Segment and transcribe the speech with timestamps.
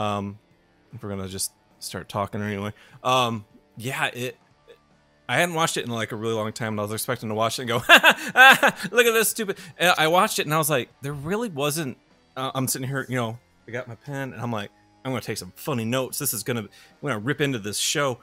[0.00, 0.38] Um,
[0.94, 2.72] if we're gonna just start talking anyway.
[3.04, 3.44] Um,
[3.76, 4.36] yeah, it.
[5.28, 7.34] I hadn't watched it in like a really long time, and I was expecting to
[7.34, 7.76] watch it and go,
[8.90, 11.98] "Look at this stupid." And I watched it, and I was like, "There really wasn't."
[12.36, 14.70] Uh, I'm sitting here, you know, I got my pen, and I'm like,
[15.04, 16.18] "I'm gonna take some funny notes.
[16.18, 16.68] This is gonna, I'm
[17.02, 18.18] gonna rip into this show."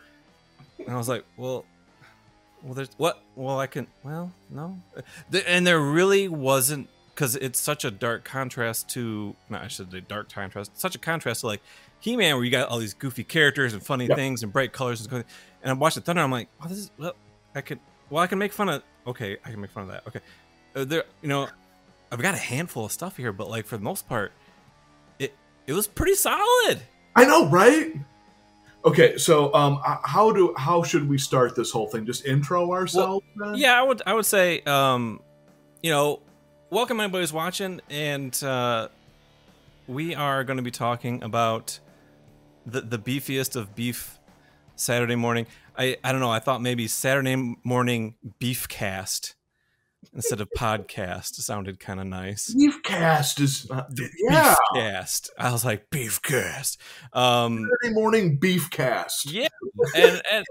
[0.79, 1.63] And I was like, "Well,
[2.63, 3.21] well, there's what?
[3.35, 3.87] Well, I can.
[4.03, 4.77] Well, no."
[5.45, 10.01] And there really wasn't because it's such a dark contrast to not I should say
[10.01, 11.61] dark contrast, such a contrast to like
[11.99, 14.15] He-Man, where you got all these goofy characters and funny Yep.
[14.17, 15.25] things and bright colors and.
[15.63, 17.13] And I'm watching Thundarr, I'm like, oh, this is well,
[17.55, 17.79] I could,
[18.11, 18.83] well, I can make fun of.
[19.07, 20.03] Okay, I can make fun of that.
[20.07, 20.19] Okay,
[20.75, 21.49] uh, there, you know,
[22.11, 24.31] I've got a handful of stuff here, but like for the most part,
[25.17, 26.79] it it was pretty solid.
[27.15, 27.91] I know, right?
[28.85, 32.05] Okay, so um, uh, how do how should we start this whole thing?
[32.05, 33.25] Just intro ourselves.
[33.35, 33.55] then?
[33.55, 35.19] Yeah, I would I would say, um,
[35.81, 36.21] you know,
[36.69, 38.89] welcome everybody who's watching, and uh,
[39.87, 41.79] we are going to be talking about
[42.65, 44.19] the the beefiest of beef
[44.75, 45.47] Saturday morning.
[45.77, 46.31] I I don't know.
[46.31, 49.35] I thought maybe Saturday morning beef cast
[50.13, 52.53] instead of podcast sounded kind of nice.
[52.55, 53.83] Beefcast is uh,
[54.29, 54.55] yeah.
[54.75, 55.29] Beefcast.
[55.37, 56.77] I was like beefcast.
[57.13, 59.31] Um, Saturday morning beefcast.
[59.31, 59.47] yeah,
[59.95, 60.45] and and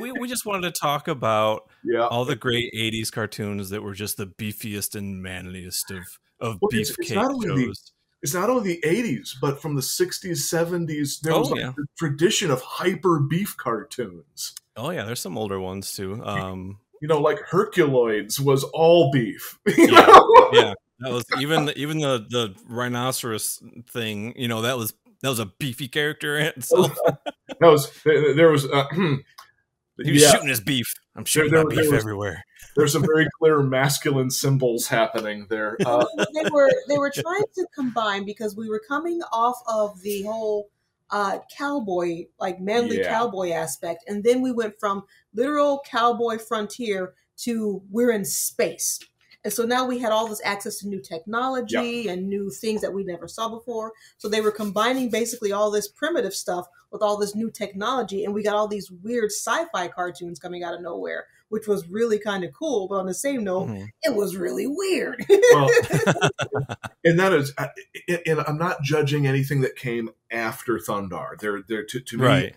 [0.00, 2.06] we we just wanted to talk about Yeah.
[2.06, 5.98] all the great 80s cartoons that were just the beefiest and manliest of
[6.40, 7.74] of Well, it's- it's beefcake not only the-.
[8.20, 11.72] It's not only the '80s, but from the '60s, '70s, there Oh, was like yeah.
[11.76, 14.54] the tradition of hyper beef cartoons.
[14.76, 16.20] Oh yeah, there's some older ones too.
[16.24, 19.58] Um, You know, like Herculoids was all beef.
[19.78, 20.18] Yeah.
[20.52, 24.34] yeah, that was even even the the rhinoceros thing.
[24.36, 26.96] You know, that was that was a beefy character in itself.
[27.60, 28.66] that was there there was.
[28.66, 28.86] Uh,
[30.02, 30.92] He was yeah, shooting his beef.
[31.16, 32.44] I'm shooting there- my there beef was- everywhere.
[32.76, 35.76] there's some very clear masculine symbols happening there.
[35.86, 36.04] Uh,
[36.34, 40.70] they were they were trying to combine because we were coming off of the whole
[41.10, 43.08] uh cowboy like manly Yeah.
[43.08, 45.04] cowboy aspect and then we went from
[45.34, 49.00] literal cowboy frontier to we're in space
[49.42, 52.92] and so now we had all this access to new technology and new things that
[52.92, 57.16] we never saw before so they were combining basically all this primitive stuff with all
[57.18, 61.26] this new technology and we got all these weird sci-fi cartoons coming out of nowhere
[61.50, 63.88] which was really kind of cool but on the same note Mhm.
[64.02, 65.68] it was really weird well,
[67.04, 67.68] and that is, uh,
[68.26, 71.38] and I'm not judging anything that came after Thundarr.
[71.40, 72.56] There, there to, to me, Right.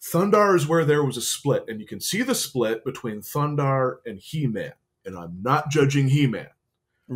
[0.00, 3.96] Thundarr is where there was a split, and you can see the split between Thundarr
[4.06, 4.72] and He-Man.
[5.04, 6.48] And I'm not judging He-Man.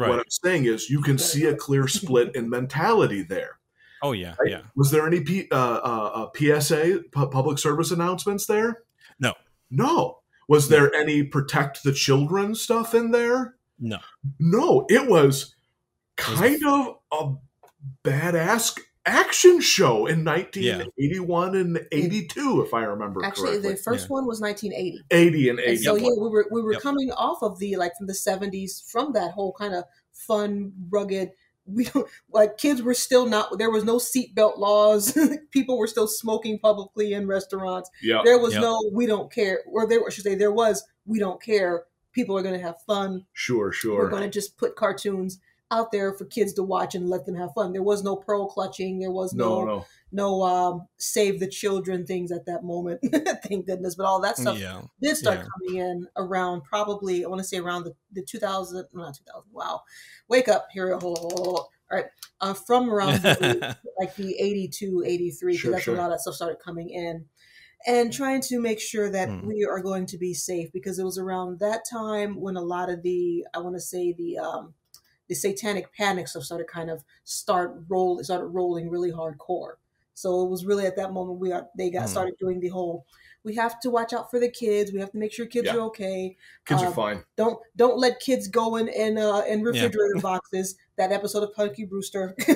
[0.09, 3.59] What I'm saying is, you can see a clear split in mentality there.
[4.03, 4.35] Oh yeah.
[4.41, 4.51] Right?
[4.51, 4.63] Yeah.
[4.77, 8.83] Was there any P, uh, uh, uh, PSA pu- public service announcements there?
[9.19, 9.35] No.
[9.71, 10.19] No.
[10.49, 13.57] Was there any protect the children stuff in there?
[13.79, 13.99] No.
[14.39, 14.87] No.
[14.89, 15.55] It was was-
[16.17, 17.35] kind of a
[18.05, 23.71] badass action show in 1981 and 82, if I remember Actually, correctly.
[23.73, 24.13] the first Yeah.
[24.15, 25.03] one was 1980.
[25.11, 25.83] 80 and And 80.
[25.83, 26.83] so yeah, we were we were Yep.
[26.83, 31.31] coming off of the like from the 70s from that whole kind of fun, rugged.
[31.73, 33.59] We don't like kids were still not.
[33.59, 35.17] There was no seatbelt laws.
[35.51, 37.91] People were still smoking publicly in restaurants.
[38.03, 38.23] yeah.
[38.25, 38.63] There was Yep.
[38.63, 39.61] no we don't care.
[39.67, 41.85] Or there, I should say, there was we don't care.
[42.13, 43.25] People are going to have fun.
[43.35, 45.39] Sure, sure We're going to just put cartoons
[45.71, 47.73] out there for kids to watch and let them have fun.
[47.73, 48.99] There was no pearl clutching.
[48.99, 49.65] There was No, no.
[49.67, 49.87] no
[50.43, 53.01] um, save the children things at that moment.
[53.45, 53.95] Thank goodness.
[53.95, 54.83] But all that stuff Yeah.
[55.01, 55.47] did start Yeah.
[55.53, 59.83] coming in around probably I want to say around the, the 2000 not 2000 wow
[60.29, 61.59] wake up here hold, hold, hold, hold.
[61.59, 62.07] all right
[62.41, 65.95] uh, from around the, like the 82 83 because Sure, that's sure.
[65.95, 67.27] when a lot of that stuff started coming in
[67.87, 69.47] and trying to make sure that Hmm.
[69.47, 72.91] we are going to be safe because it was around that time when a lot
[72.91, 74.75] of the I want to say the um
[75.29, 79.75] the satanic panic stuff started kind of start roll started rolling really hardcore
[80.21, 82.09] so it was really at that moment we are they got Hmm.
[82.09, 83.05] started doing the whole
[83.43, 84.93] we have to watch out for the kids.
[84.93, 85.77] We have to make sure kids Yeah.
[85.77, 86.37] are okay.
[86.67, 87.25] Kids are Um, fine.
[87.39, 90.77] Don't don't let kids go in in, uh, in refrigerator boxes.
[90.99, 92.35] That episode of Punky Brewster.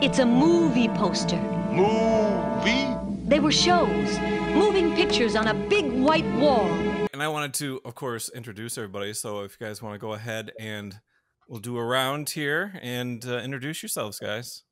[0.00, 1.36] It's a movie poster.
[1.70, 2.86] Movie.
[3.28, 4.18] They were shows,
[4.54, 6.68] moving pictures on a big white wall.
[7.12, 9.12] And I wanted to, of course, introduce everybody.
[9.14, 10.98] So if you guys want to go ahead and
[11.48, 14.62] we'll do a round here and uh, introduce yourselves, guys.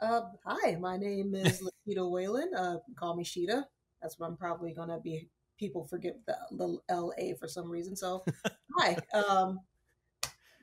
[0.00, 2.54] Uh, hi, my name is Laschita Whalen.
[2.56, 3.66] Uh, call me Sheeta.
[4.00, 5.28] That's what I'm probably gonna be.
[5.58, 7.96] People forget the little L A for some reason.
[7.96, 8.24] So
[8.76, 8.96] hi.
[9.14, 9.60] Um,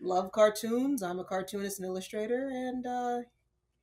[0.02, 1.04] love cartoons.
[1.04, 3.20] I'm a cartoonist and illustrator, and uh,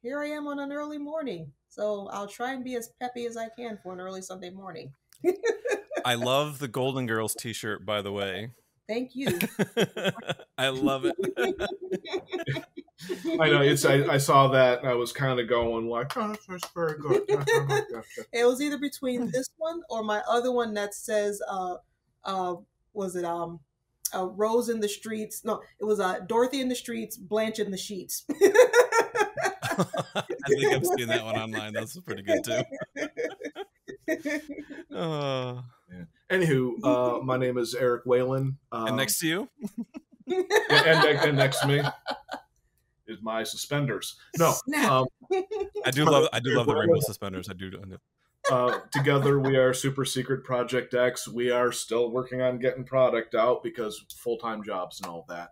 [0.01, 1.53] here I am on an early morning.
[1.69, 4.93] So I'll try and be as peppy as I can for an early Sunday morning.
[6.05, 8.51] I love the Golden Girls T-shirt, by the way.
[8.89, 9.39] Thank you.
[10.59, 11.15] I love it.
[13.41, 13.85] I know it's.
[13.85, 17.23] I, I saw that and I was kind of going like, oh, that's very good.
[18.33, 21.77] It was either between this one or my other one that says, uh,
[22.25, 22.57] uh,
[22.93, 23.61] was it um,
[24.15, 25.45] uh, Rose in the streets?
[25.45, 28.25] No, it was uh, Dorothy in the streets, Blanche in the sheets.
[28.31, 31.73] I think I've seen that one online.
[31.73, 32.63] That's pretty good too.
[34.95, 35.63] Uh,
[36.31, 38.57] Anywho, uh, my name is Aric Whalen.
[38.71, 39.49] Um, and next to you,
[40.27, 41.83] and, and, and next to me
[43.07, 44.17] is my suspenders.
[44.39, 44.55] No,
[44.89, 45.07] um,
[45.85, 47.49] I do love I do love the rainbow suspenders.
[47.49, 47.71] I do.
[48.51, 51.29] uh, together we are Super Secret Project X.
[51.29, 55.51] We are still working on getting product out because full time jobs and all that.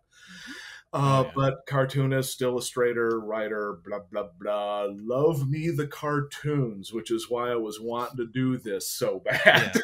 [0.92, 1.30] Uh, Oh, yeah.
[1.36, 4.88] But cartoonist, illustrator, writer, blah blah blah.
[4.90, 9.78] Love me the cartoons, which is why I was wanting to do this so bad.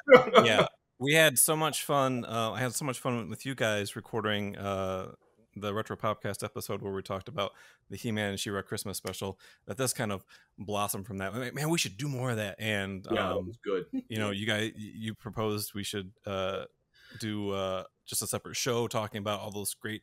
[0.44, 0.66] yeah
[0.98, 4.56] we had so much fun uh, i had so much fun with you guys recording
[4.56, 5.08] uh,
[5.56, 7.52] the retro podcast episode where we talked about
[7.88, 10.24] the he-man and she-ra christmas special that this kind of
[10.58, 11.34] blossomed from that.
[11.34, 12.56] Like, man we should do more of that.
[12.58, 13.86] And yeah, that um, was good.
[14.08, 16.64] you know you guys you proposed we should uh,
[17.20, 20.02] do uh, just a separate show talking about all those great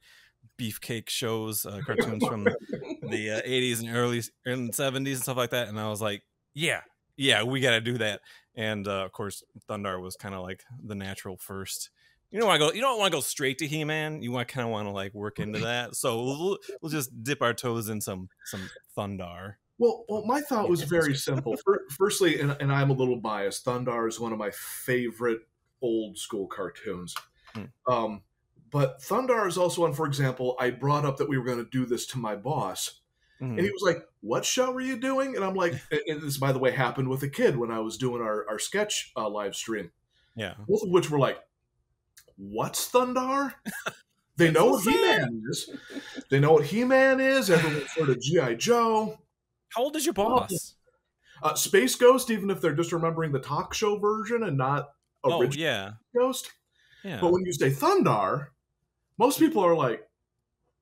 [0.60, 2.44] beefcake shows uh, cartoons from
[3.10, 5.70] the uh, 80s and early and 70s and stuff like that.
[5.70, 6.24] And i was like
[6.54, 6.82] yeah
[7.16, 8.22] yeah we gotta do that.
[8.56, 11.90] And uh, of course Thundarr was kind of like the natural first
[12.34, 14.48] you don't want to go you don't want to go straight to he-man you want
[14.50, 17.88] kind of want to like work into that so we'll, we'll just dip our toes
[17.88, 21.56] in some some Thundarr Well, well, my thought was very simple.
[21.90, 23.66] Firstly, and, and I'm a little biased.
[23.66, 25.42] Thundarr is one of my favorite
[25.82, 27.16] old school cartoons.
[27.54, 27.64] Hmm.
[27.88, 28.22] Um,
[28.72, 29.94] but Thundarr is also one.
[29.94, 33.02] For example, I brought up that we were going to do this to my boss,
[33.42, 33.58] Mhm.
[33.58, 36.38] and he was like, "What show are you doing?" And I'm like, and and this,
[36.38, 39.28] by the way, happened with a kid when I was doing our our sketch uh,
[39.30, 39.92] live stream.
[40.36, 41.40] yeah Both of which were like,
[42.38, 43.54] "What's Thundarr?"
[44.36, 45.70] They know what He Man is.
[46.32, 47.52] They know what He Man is.
[47.52, 49.20] Everyone's heard of GI Joe.
[49.70, 50.76] how old is your boss
[51.44, 54.90] Uh, Space Ghost, even if they're just remembering the talk show version and not
[55.24, 56.52] oh original yeah Ghost.
[57.04, 58.48] yeah But when you say Thundarr,
[59.20, 60.02] most people are like,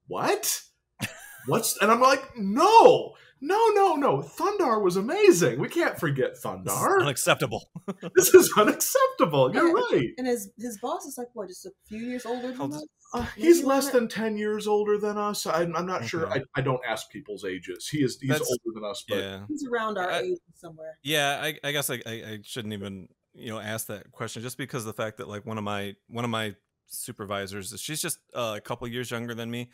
[0.08, 0.62] "What?
[1.48, 4.18] What's?" And I'm like, "No, no, no, no.
[4.22, 5.60] Thundarr was amazing.
[5.60, 7.02] We can't forget This Thundarr.
[7.02, 7.70] unacceptable
[8.16, 9.54] this is unacceptable.
[9.54, 10.10] You're right.
[10.18, 12.86] and his his boss is like what, just a few years older than us?
[13.14, 15.46] Uh, he's less than ten years older than us.
[15.46, 16.30] I'm, I'm not sure.
[16.32, 17.88] I, I don't ask people's ages.
[17.90, 20.98] He is he's That's- older than us, but yeah He's around our I- age somewhere.
[21.04, 24.58] Yeah, I, I guess I, I, I shouldn't even you know ask that question just
[24.58, 26.54] because the fact that like one of my one of my
[27.02, 29.70] supervisors she's just uh, a couple years younger than me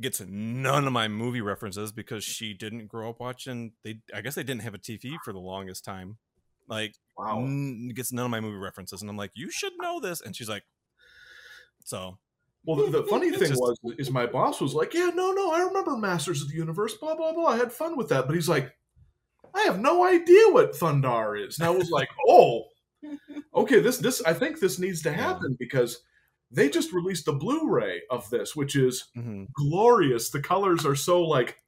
[0.00, 4.34] gets none of my movie references because she didn't grow up watching they I guess
[4.34, 6.18] they didn't have a TV for the longest time
[6.68, 7.38] like wow.
[7.40, 10.36] n- gets none of my movie references and I'm like you should know this and
[10.36, 10.64] she's like
[11.84, 12.18] so
[12.64, 15.52] Well, the, the funny thing just- was, is my boss was like, "Yeah, no, no,
[15.52, 17.46] I remember Masters of the Universe, blah blah blah.
[17.46, 18.72] I had fun with that." But he's like,
[19.54, 22.64] "I have no idea what Thundarr is." And I was like, "Oh,
[23.54, 23.78] okay.
[23.80, 25.16] This this I think this needs to Yeah.
[25.16, 26.00] happen because
[26.50, 29.48] they just released a Blu-ray of this, which is mhm.
[29.52, 30.30] glorious.
[30.30, 31.58] The colors are so like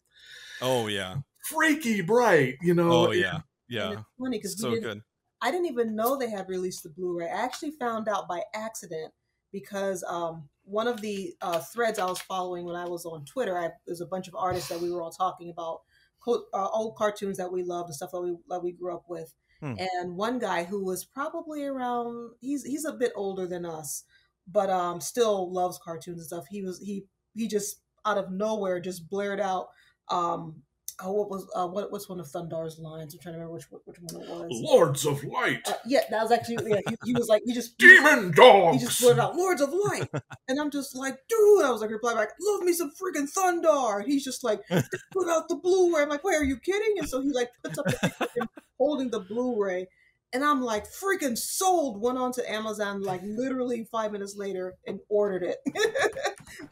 [0.62, 2.90] oh yeah freaky bright, you know.
[2.90, 5.02] oh yeah And yeah it's funny because so good
[5.40, 7.26] I didn't even know they had released the Blu-ray.
[7.26, 9.12] I actually found out by accident
[9.52, 13.56] because um, one of the uh, threads I was following when I was on Twitter,
[13.56, 15.82] I, there's a bunch of artists that we were all talking about
[16.20, 19.04] co- uh, old cartoons that we loved and stuff that we that we grew up
[19.08, 19.32] with.
[19.60, 19.74] Hmm.
[19.78, 24.04] And one guy who was probably around, he's he's a bit older than us,
[24.50, 26.44] but um, still loves cartoons and stuff.
[26.50, 29.68] He was he he just out of nowhere just blared out.
[30.10, 30.62] Um,
[31.02, 33.14] oh, what was uh, what what's one of Thundarr's lines?
[33.14, 34.48] I'm trying to remember which which one it was.
[34.50, 36.80] Lords of Light, Uh, yeah, that was actually yeah.
[36.88, 38.82] He, he was like he just demon He dogs.
[38.82, 40.08] just blurted out Lords of Light,
[40.48, 41.64] and I'm just like, dude.
[41.64, 44.00] I was like, reply back, love me some freaking Thundarr.
[44.02, 46.02] And he's just like, put out the Blu-ray.
[46.02, 46.94] I'm like, wait, are you kidding?
[46.98, 49.86] And so he like puts up of holding the Blu-ray,
[50.32, 52.00] and I'm like, freaking sold.
[52.02, 55.58] Went on to Amazon like literally five minutes later and ordered it.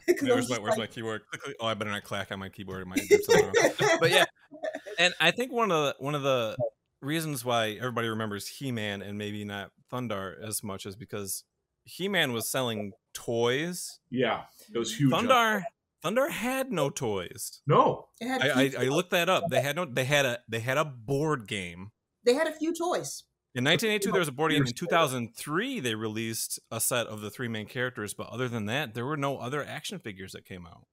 [0.07, 1.55] Because I where's my where's like- my keyboard Click, click.
[1.59, 3.97] oh I better not clack on my keyboard it might do something wrong.
[3.99, 4.25] but yeah,
[4.97, 6.57] and I think one of the one of the
[7.01, 11.43] reasons why everybody remembers He-Man and maybe not Thundarr as much is because
[11.83, 13.99] He-Man was selling toys.
[14.09, 15.13] yeah, it was huge.
[15.13, 15.63] Thundarr
[16.03, 17.61] Thundarr had no toys.
[17.67, 19.43] No, It had I, a I, few I looked that up.
[19.49, 19.85] They had no.
[19.85, 20.39] They had a.
[20.49, 21.91] They had a board game.
[22.25, 23.23] They had a few toys.
[23.57, 24.61] In 1982, there was a board game.
[24.65, 28.13] In 2003, they released a set of the three main characters.
[28.13, 30.85] But other than that, there were no other action figures that came out.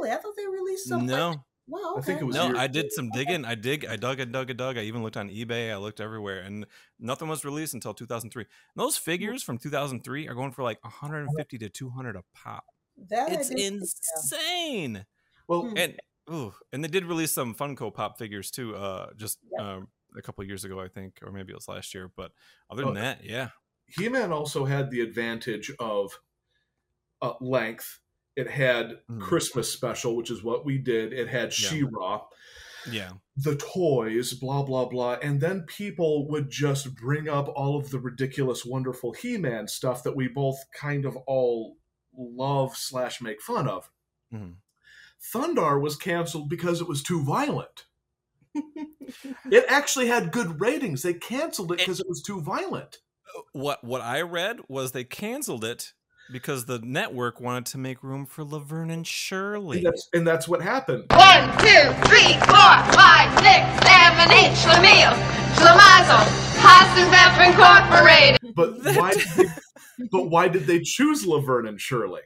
[0.00, 1.00] Really, I thought they released some.
[1.06, 1.94] like- No, wow.
[1.96, 2.46] I think it was no.
[2.48, 3.44] years- I did some digging.
[3.44, 3.86] I dig.
[3.86, 4.76] I dug and dug and dug.
[4.76, 5.72] I even looked on eBay.
[5.72, 6.66] I looked everywhere, and
[6.98, 8.42] nothing was released until 2003.
[8.42, 12.64] And those figures from 2003 are going for like 150 to 200 a pop.
[13.08, 15.06] That It's insane.
[15.48, 15.76] well, Hmm.
[15.78, 16.00] And
[16.30, 18.76] Ooh, and they did release some Funko Pop figures too.
[18.76, 19.60] Uh, just Yep.
[19.66, 22.10] um, a couple years ago, I think, or maybe it was last year.
[22.14, 22.32] But
[22.70, 23.00] other than Oh.
[23.00, 23.50] that, yeah,
[23.86, 26.12] He Man also had the advantage of
[27.22, 27.98] uh, length.
[28.36, 29.20] It had Mm.
[29.20, 31.12] Christmas special, which is what we did.
[31.12, 31.68] It had Yeah.
[31.68, 32.26] She-Ra,
[32.90, 37.90] yeah, the toys, blah blah blah, and then people would just bring up all of
[37.90, 41.76] the ridiculous, wonderful He-Man stuff that we both kind of all
[42.16, 43.90] love slash make fun of.
[44.32, 44.56] Mhm.
[45.20, 47.86] Thundarr was canceled because it was too violent.
[49.50, 51.02] It actually had good ratings.
[51.02, 52.98] They canceled it because it was too violent.
[53.52, 55.92] what what I read was they canceled it
[56.32, 59.78] because the network wanted to make room for Laverne and Shirley.
[59.78, 61.04] And that's, and that's what happened.
[61.10, 64.54] One, two, three, four, five, six, seven, eight.
[64.54, 65.12] Schlemiel,
[65.58, 66.22] Schlemazel,
[66.60, 68.54] Hasenpfeffer Incorporated.
[68.54, 69.12] But why?
[69.12, 72.22] Did they, but why did they choose Laverne and Shirley?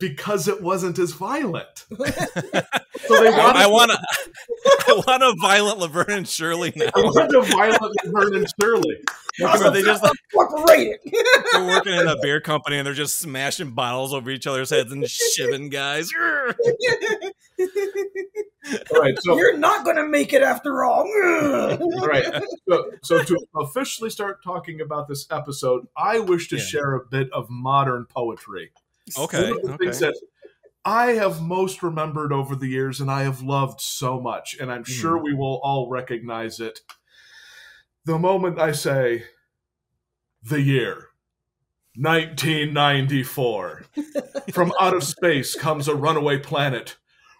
[0.00, 1.84] Because it wasn't as violent.
[1.90, 3.98] so they I, wanted, I want to,
[4.88, 6.86] I want a violent Laverne and Shirley now.
[6.96, 8.96] I wanted a violent Laverne and Shirley.
[9.38, 10.04] Where they just
[10.34, 10.98] Incorporated.
[11.52, 14.90] they're working in a beer company and they're just smashing bottles over each other's heads
[14.92, 16.10] and shiving guys.
[18.92, 21.02] All right, so You're not gonna make it after all.
[21.02, 26.62] all right, so, so to officially start talking about this episode, I wish to Yeah.
[26.64, 28.70] share a bit of modern poetry.
[29.18, 29.84] Okay, One of the okay.
[29.84, 30.14] things that
[30.84, 34.84] I have most remembered over the years and I have loved so much, and I'm
[34.84, 35.24] sure Mm-hmm.
[35.24, 36.80] we will all recognize it.
[38.06, 39.24] The moment I say,
[40.42, 41.08] the year
[41.96, 43.84] 1994.
[44.52, 46.96] From out of space comes a runaway planet,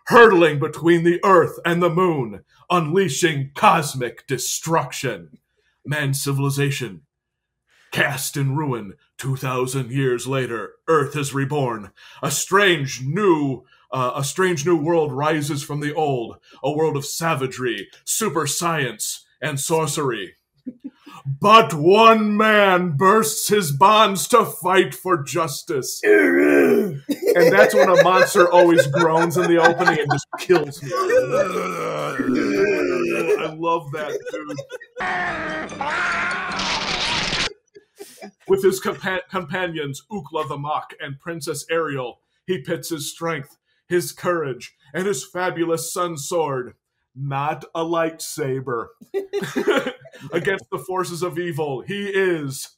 [0.07, 5.39] hurtling between the Earth and the Moon, unleashing cosmic destruction.
[5.87, 7.03] Man's civilization
[7.91, 8.95] cast in ruin.
[9.21, 11.91] 2,000 years later, Earth is reborn.
[12.23, 13.65] A strange new.
[13.93, 19.27] Uh, a strange new world rises from the old, a world of savagery, super science,
[19.43, 20.37] and sorcery.
[21.27, 26.01] But one man bursts his bonds to fight for justice.
[26.05, 27.03] and
[27.53, 30.91] that's when a monster always groans in the opening and just kills me.
[33.39, 34.57] I love that, dude.
[38.51, 44.11] With his compa- companions, Ookla the Mok and Princess Ariel, he pits his strength, his
[44.11, 46.75] courage, and his fabulous sun sword.
[47.15, 48.89] Not a lightsaber.
[50.33, 52.71] Against the forces of evil, he is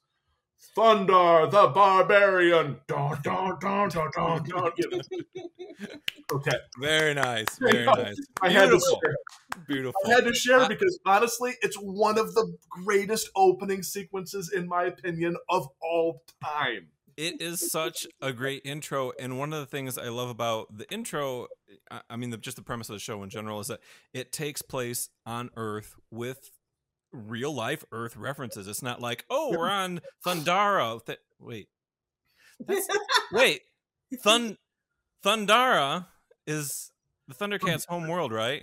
[0.76, 2.78] Thundarr the Barbarian.
[2.88, 4.72] Dun, dun, dun, dun, dun, dun.
[6.32, 8.16] Okay, Very nice, very nice.
[8.40, 9.00] I had to Beautiful.
[9.02, 9.16] share.
[9.66, 10.00] Beautiful.
[10.06, 14.84] I had to share because honestly, it's one of the greatest opening sequences, in my
[14.84, 16.88] opinion, of all time.
[17.18, 20.90] it is such a great intro and one of the things i love about the
[20.90, 21.46] intro
[21.90, 23.80] i, I mean the, just the premise of the show in general is that
[24.14, 26.50] it takes place on earth with
[27.12, 31.68] real life earth references it's not like oh we're on thundara Th- wait
[32.66, 32.88] that's,
[33.32, 33.62] wait
[34.22, 34.56] thun
[35.24, 36.06] thundara
[36.46, 36.90] is
[37.28, 38.62] the thundercats home world right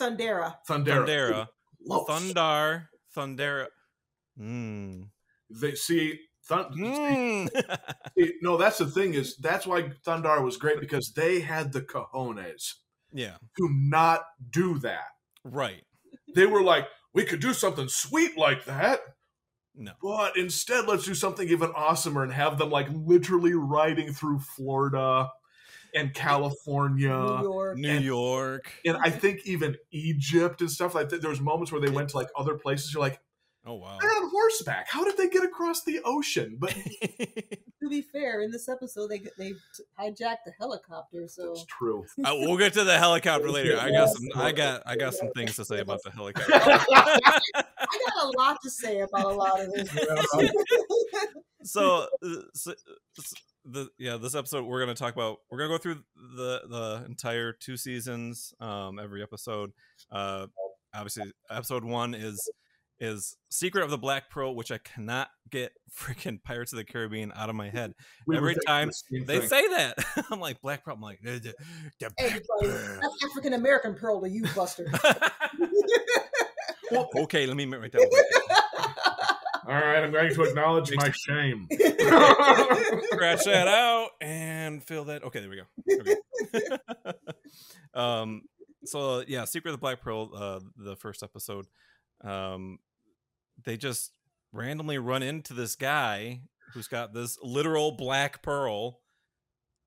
[0.00, 0.54] Thundera.
[0.68, 1.48] Thundera.
[1.88, 3.66] thundera Thundarr thundera
[4.38, 5.02] Hmm.
[5.48, 6.18] They see.
[6.46, 7.48] Thun- Mm.
[8.18, 11.80] see, no, that's the thing is that's why Thundarr was great because they had the
[11.80, 12.74] cojones
[13.12, 15.08] yeah to not do that.
[15.44, 15.82] right
[16.34, 16.86] They were like,
[17.16, 19.00] we could do something sweet like that,
[19.74, 24.38] no but instead let's do something even awesomer and have them like literally riding through
[24.38, 25.28] Florida
[25.94, 27.08] and California.
[27.08, 27.78] New York.
[27.78, 31.22] new and- york and I think even Egypt and stuff like that.
[31.22, 32.92] There was moments where they went to like other places.
[32.92, 33.18] You're like,
[33.66, 34.86] oh wow they're on horseback.
[34.88, 36.56] How did they get across the ocean?
[36.58, 36.74] But
[37.82, 39.52] To be fair, in this episode, they they
[40.00, 42.06] hijacked the helicopter, so it's true.
[42.24, 43.78] Uh, we'll get to the helicopter later.
[43.78, 44.26] I got some.
[44.34, 44.82] I got.
[44.86, 46.52] I got some things to say about the helicopter.
[46.54, 49.90] I got a lot to say about a lot of this.
[51.64, 52.74] so, uh, so,
[53.14, 55.40] so the yeah, this episode we're gonna talk about.
[55.50, 59.72] We're gonna go through the the entire two seasons, um, every episode.
[60.10, 60.46] Uh,
[60.94, 62.50] obviously, episode one is
[63.00, 67.32] is Secret of the Black Pearl, which I cannot get freaking Pirates of the Caribbean
[67.36, 67.94] out of my head.
[68.26, 69.48] We Every time the They thing.
[69.48, 69.96] say that
[70.30, 70.94] I'm like Black Pearl.
[70.94, 71.54] I'm like the, the,
[72.00, 72.98] the Hey, Pearl.
[73.02, 74.86] that's African American Pearl to you, Buster.
[77.16, 78.00] okay, let me write that.
[78.00, 78.10] one.
[79.68, 81.66] All right, I'm going to acknowledge my shame.
[81.72, 85.24] scratch that out and fill that.
[85.24, 85.64] Okay, there we go.
[86.54, 86.70] Okay.
[87.94, 88.42] um,
[88.84, 91.66] so yeah, Secret of the Black Pearl, uh, the first episode.
[92.22, 92.78] Um,
[93.64, 94.12] they just
[94.52, 96.40] randomly run into this guy
[96.72, 99.00] who's got this literal black pearl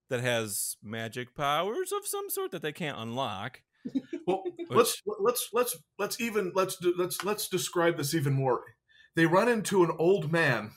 [0.09, 3.61] that has magic powers of some sort that they can't unlock.
[4.27, 8.61] Well, let's let's let's let's even let's do- let's let's describe this even more.
[9.15, 10.73] They run into an old man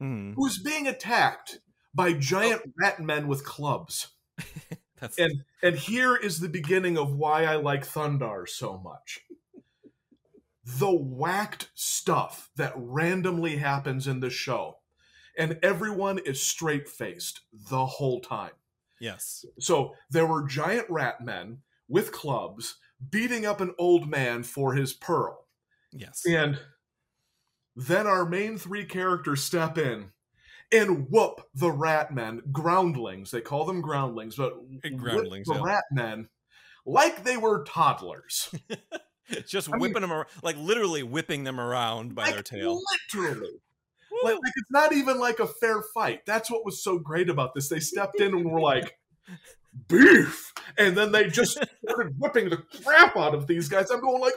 [0.00, 0.34] Mhm.
[0.36, 1.58] who's being attacked
[1.92, 4.12] by giant rat men with clubs.
[5.00, 9.18] That's And and here is the beginning of why I like Thundarr so much.
[10.64, 14.78] The whacked stuff that randomly happens in the show.
[15.36, 18.52] And everyone is straight faced the whole time.
[19.00, 19.44] yes.
[19.58, 22.76] So there were giant rat men with clubs
[23.10, 25.46] beating up an old man for his pearl.
[25.92, 26.22] Yes.
[26.26, 26.58] And
[27.76, 30.10] then our main three characters step in
[30.72, 33.30] and whoop the rat men, groundlings.
[33.30, 34.54] They call them groundlings, but
[34.96, 35.62] Groundlings, the yeah.
[35.62, 36.28] rat men
[36.86, 38.54] like they were toddlers.
[39.46, 42.80] Just I mean- whipping them around, like literally whipping them around by their tail.
[43.14, 43.50] Literally.
[44.22, 46.20] Like, like it's not even like a fair fight.
[46.24, 47.68] That's what was so great about this.
[47.68, 48.96] They stepped in and were like,
[49.88, 50.52] beef.
[50.78, 53.90] And then they just started whipping the crap out of these guys.
[53.90, 54.34] I'm going like,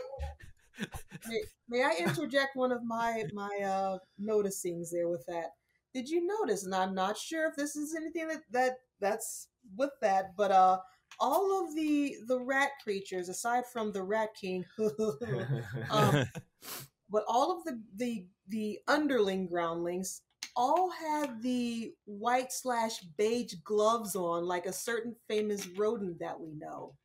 [1.28, 5.52] May, may I interject one of my my uh noticings there with that?
[5.94, 6.66] Did you notice?
[6.66, 10.80] And I'm not sure if this is anything that that that's with that, but uh,
[11.20, 14.66] all of the the rat creatures, aside from the Rat King,
[15.90, 16.26] um,
[17.10, 20.22] but all of the the the underling groundlings
[20.56, 26.54] all had the white slash beige gloves on, like a certain famous rodent that we
[26.56, 26.96] know.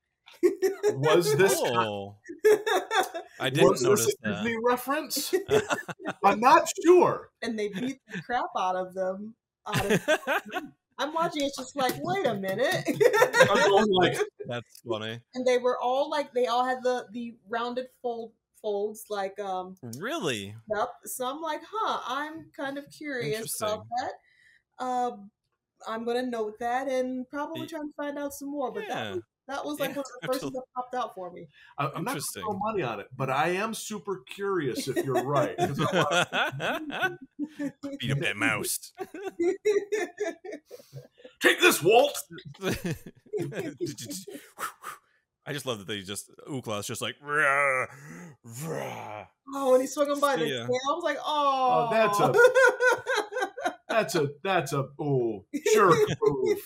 [0.95, 2.17] was this oh,
[3.39, 4.43] I didn't was notice this a that.
[4.43, 5.35] Disney reference?
[6.25, 7.29] I'm not sure.
[7.43, 9.35] and they beat the crap out of them.
[9.67, 10.01] Out of,
[10.99, 11.43] I'm watching.
[11.45, 12.85] It's just like, wait a minute.
[13.51, 15.21] I'm like, That's funny.
[15.35, 19.77] and they were all like, they all had the the rounded fold folds, like um,
[19.99, 20.55] Really?
[20.77, 20.95] up.
[21.05, 22.01] So I'm like, huh.
[22.07, 24.85] I'm kind of curious about that.
[24.85, 25.31] Um,
[25.89, 28.71] I'm gonna note that and probably Y- try and find out some more.
[28.73, 29.13] But that Yeah.
[29.15, 31.49] was, that was like Yeah, one of the first that popped out for me.
[31.77, 32.61] I- I'm not going to Interesting.
[32.63, 35.57] money on it, but I am super curious if you're right.
[35.59, 35.71] Beat
[38.11, 38.93] up that mouse.
[41.43, 42.19] Take this, Walt.
[45.45, 47.87] I just love that they just Ookla's just like rah,
[48.65, 49.27] rah.
[49.55, 50.67] Oh, and he swung him by the Yeah.
[50.67, 50.69] tail.
[50.69, 52.33] I was like, oh, that's a-
[53.89, 55.95] That's a that's a oh sure.
[56.23, 56.59] move.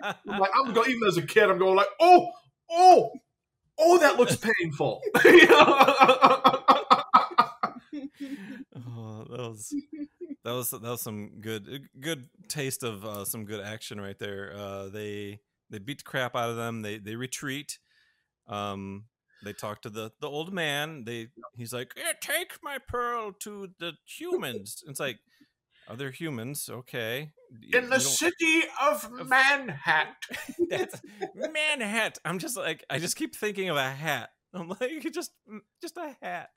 [0.00, 1.48] I'm like I'm going even as a kid.
[1.48, 2.28] I'm going like oh
[2.70, 3.10] oh
[3.78, 5.00] oh that looks painful.
[5.14, 5.20] oh,
[9.30, 9.72] that was
[10.46, 14.52] that was that was some good good taste of uh, some good action right there.
[14.56, 16.82] Uh, they they beat the crap out of them.
[16.82, 17.78] They they retreat.
[18.48, 19.06] Um,
[19.44, 21.04] they talk to the the old man.
[21.04, 24.82] They he's like, "Yeah, take my pearl to the humans.
[24.88, 25.18] it's like,
[25.88, 26.70] are there humans?
[26.70, 27.32] Okay.
[27.60, 30.14] You- In the city of Manhattan.
[30.70, 31.00] That's
[31.34, 32.20] Manhattan.
[32.24, 34.30] I'm just like I just keep thinking of a hat.
[34.54, 35.32] I'm like just
[35.82, 36.50] just a hat.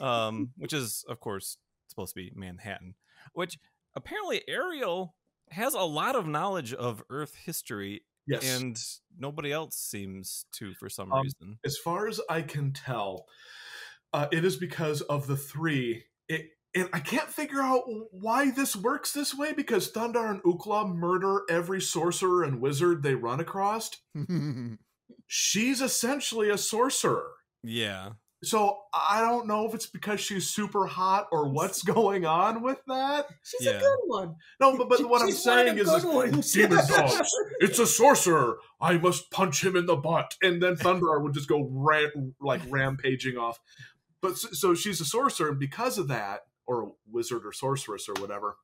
[0.00, 1.58] Um, which is of course
[1.88, 2.94] supposed to be Manhattan.
[3.36, 3.58] Which
[3.94, 5.14] apparently Ariel
[5.50, 8.44] has a lot of knowledge of Earth history, Yes.
[8.60, 8.82] and
[9.16, 11.58] nobody else seems to for some Um, reason.
[11.64, 13.26] as far as I can tell,
[14.12, 16.04] uh, it is because of the three.
[16.28, 20.92] It, and I can't figure out why this works this way because Thundarr and Ookla
[20.94, 23.90] murder every sorcerer and wizard they run across.
[25.28, 27.32] She's essentially a sorcerer.
[27.62, 28.12] yeah.
[28.46, 32.78] So I don't know if it's because she's super hot or what's going on with
[32.86, 33.26] that.
[33.42, 33.72] She's Yeah.
[33.72, 34.36] a good one.
[34.60, 37.30] No, but, but She- what I'm she's one of saying is, good demon dogs.
[37.60, 38.58] It's a sorcerer.
[38.80, 42.60] I must punch him in the butt, and then Thundarr would just go ra- like
[42.68, 43.58] rampaging off.
[44.20, 48.08] But s- so she's a sorcerer, and because of that, or a wizard or sorceress
[48.08, 48.56] or whatever,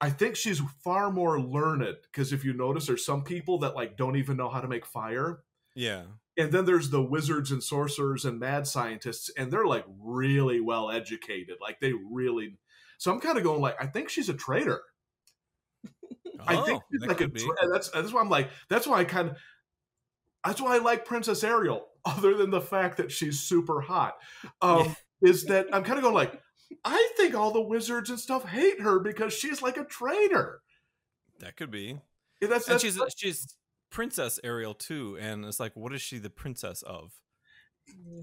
[0.00, 1.96] I think she's far more learned.
[2.12, 4.86] Because if you notice, there's some people that like don't even know how to make
[4.86, 5.40] fire,
[5.74, 6.02] Yeah.
[6.38, 10.90] And then there's the wizards and sorcerers and mad scientists, and they're like really well
[10.90, 11.56] educated.
[11.60, 12.56] Like they really.
[12.96, 14.80] So I'm kind of going like, I think she's a traitor.
[16.46, 19.00] I think Oh, she's that like a tra- that's that's why I'm like that's why
[19.00, 19.36] I kind of
[20.44, 21.86] that's why I like Princess Ariel.
[22.04, 24.14] Other than the fact that she's super hot,
[24.62, 26.40] um, is that I'm kind of going like
[26.84, 30.60] I think all the wizards and stuff hate her because she's like a traitor.
[31.40, 32.00] that could be.
[32.40, 33.56] Yeah, That's, And that's she's she's
[33.90, 37.12] Princess Ariel too, and it's like, what is she the princess of?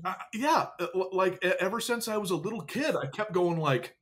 [0.04, 0.68] uh, yeah.
[0.80, 3.96] uh, Like ever since I was a little kid, I kept going like,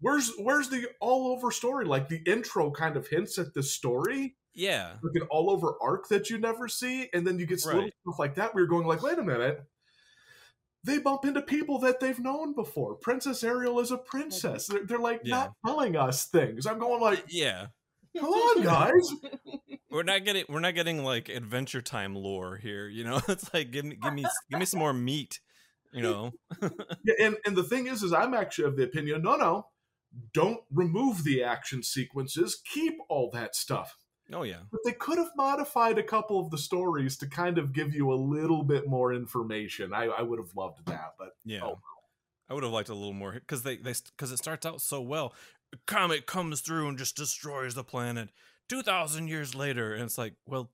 [0.00, 4.36] "Where's where's the all over story?" Like the intro kind of hints at the story.
[4.54, 4.94] Yeah.
[5.04, 8.18] like an all over arc that you never see, and then you get little stuff
[8.18, 8.54] like that.
[8.56, 9.62] We were going like, wait a minute.
[10.82, 12.96] They bump into people that they've known before.
[12.96, 14.66] Princess Ariel is a princess.
[14.66, 15.36] They're, they're like Yeah.
[15.36, 16.66] not telling us things.
[16.66, 17.66] I'm going like, Yeah.
[18.18, 19.08] come on, guys.
[19.90, 22.88] we're not getting we're not getting like Adventure Time lore here.
[22.88, 25.40] You know, it's like give me give me give me some more meat.
[25.92, 29.36] You know, Yeah, and and the thing is, is I'm actually of the opinion, no,
[29.36, 29.66] no,
[30.34, 32.60] don't remove the action sequences.
[32.74, 33.96] Keep all that stuff.
[34.34, 37.72] oh yeah, But they could have modified a couple of the stories to kind of
[37.72, 39.94] give you a little bit more information.
[39.94, 41.64] I, I would have loved that, but yeah.
[41.64, 41.78] Oh.
[42.50, 45.00] I would have liked a little more because they they because it starts out so
[45.00, 45.34] well.
[45.86, 48.28] Comet comes through and just destroys the planet.
[48.68, 50.70] Two thousand years later, and it's like, well,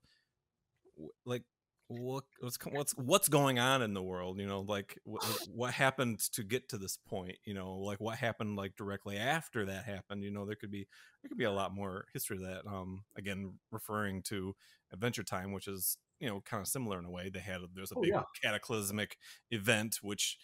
[1.25, 1.43] like
[1.87, 4.39] what what's what's what's going on in the world?
[4.39, 7.37] You know, like what, what happened to get to this point?
[7.45, 10.23] You know, like what happened like directly after that happened?
[10.23, 10.87] You know, there could be
[11.21, 12.67] there could be a lot more history to that.
[12.67, 14.55] Um, again, referring to
[14.91, 17.29] Adventure Time, which is you know kind of similar in a way.
[17.29, 18.23] They had there's a Oh, big yeah.
[18.43, 19.17] cataclysmic
[19.51, 20.37] event which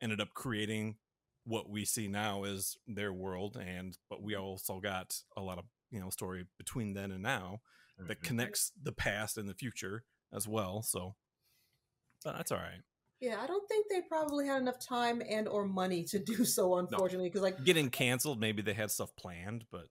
[0.00, 0.96] ended up creating
[1.44, 5.64] what we see now as their world and but we also got a lot of
[5.94, 7.60] you know story between then and now
[8.08, 8.26] that Mm-hmm.
[8.26, 10.04] connects the past and the future
[10.34, 11.16] as well so
[12.24, 12.82] but that's all right
[13.20, 16.76] Yeah, I don't think they probably had enough time and or money to do so,
[16.76, 19.88] unfortunately, because like getting canceled maybe they had stuff planned but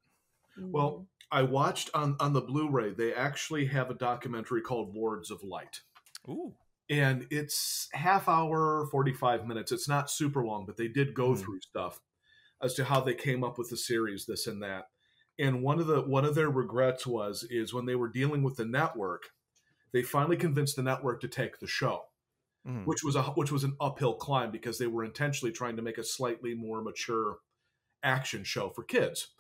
[0.72, 2.92] Well, I watched on on the Blu-ray.
[2.94, 5.82] They actually have a documentary called Lords of Light,
[6.28, 6.56] ooh
[6.90, 9.72] and it's half hour, forty five minutes.
[9.72, 11.36] It's not super long, but they did go Mhm.
[11.36, 12.02] through stuff
[12.62, 14.86] as to how they came up with the series, this and that.
[15.40, 18.56] And one of the one of their regrets was is when they were dealing with
[18.56, 19.24] the network,
[19.92, 22.04] they finally convinced the network to take the show.
[22.66, 22.86] Mhm.
[22.86, 25.98] which was a which was an uphill climb because they were intentionally trying to make
[25.98, 27.40] a slightly more mature
[28.04, 29.34] action show for kids.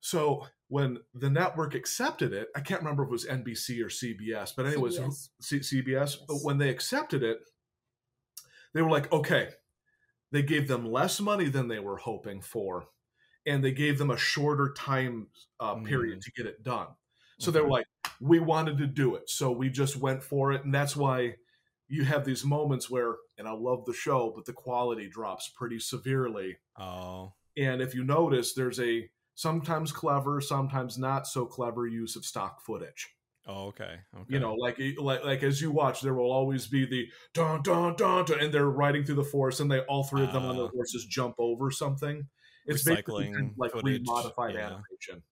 [0.00, 4.52] So when the network accepted it, I can't remember if it was NBC or CBS,
[4.56, 5.28] but anyways, CBS.
[5.42, 6.16] C- CBS.
[6.26, 6.44] But Yes.
[6.44, 7.40] when they accepted it,
[8.72, 9.50] they were like, okay,
[10.30, 12.88] they gave them less money than they were hoping for,
[13.46, 15.28] and they gave them a shorter time
[15.60, 16.88] uh, period to get it done.
[17.38, 17.70] So they were Okay.
[17.70, 17.86] like,
[18.20, 21.36] we wanted to do it, so we just went for it, and that's why
[21.88, 25.78] you have these moments where, and I love the show, but the quality drops pretty
[25.80, 26.58] severely.
[26.76, 32.24] oh And if you notice, there's a sometimes clever, sometimes not so clever use of
[32.24, 33.14] stock footage.
[33.46, 36.86] oh okay okay You know, like like like as you watch, there will always be
[36.86, 40.24] the dun dun dun, dun and they're riding through the forest, and they all three
[40.24, 40.70] of them on their Ah.
[40.72, 42.28] horses jump over something.
[42.66, 44.66] It's basically Recycling like footage, remodified yeah.
[44.66, 45.22] animation.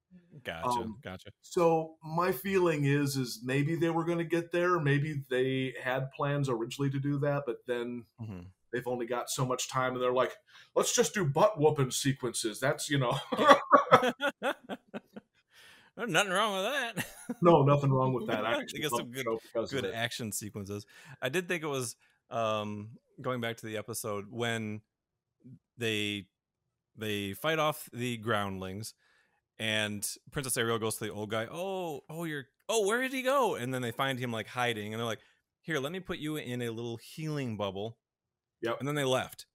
[0.44, 4.80] gotcha um, gotcha So my feeling is is maybe they were going to get there.
[4.80, 8.40] Maybe they had plans originally to do that, but then hmm
[8.72, 10.32] they've only got so much time, and they're like,
[10.74, 12.60] let's just do butt whooping sequences.
[12.60, 13.16] That's you know,
[15.96, 17.06] There's nothing wrong with that
[17.42, 18.44] no, nothing wrong with that.
[18.46, 19.26] I actually some good-
[19.70, 20.86] good action sequences.
[21.20, 21.96] I did think it was
[22.30, 24.80] um going back to the episode when
[25.76, 26.26] they
[26.98, 28.94] they fight off the groundlings
[29.58, 33.22] and Princess Ariel goes to the old guy, "Oh, oh you're oh, where did he
[33.22, 35.20] go?" And then they find him like hiding and they're like,
[35.62, 37.98] "Here, let me put you in a little healing bubble."
[38.62, 38.76] Yep.
[38.78, 39.46] And then they left.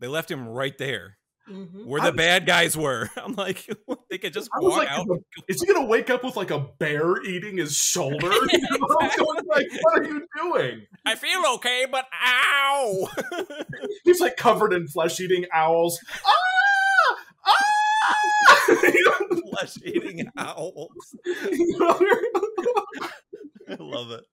[0.00, 1.84] They left him right there Mhm.
[1.86, 3.08] where the was- bad guys were.
[3.16, 3.68] I'm like,
[4.10, 5.06] they could just walk like, out.
[5.48, 8.30] is he gonna wake up with like a bear eating his shoulder?
[8.52, 8.86] You know?
[9.00, 10.86] I'm like, what are you doing?
[11.06, 13.08] I feel okay, but ow!
[14.04, 16.00] He's like covered in flesh-eating owls.
[16.24, 16.32] Ah!
[18.76, 21.16] Flesh eating owls.
[23.70, 24.24] I love it.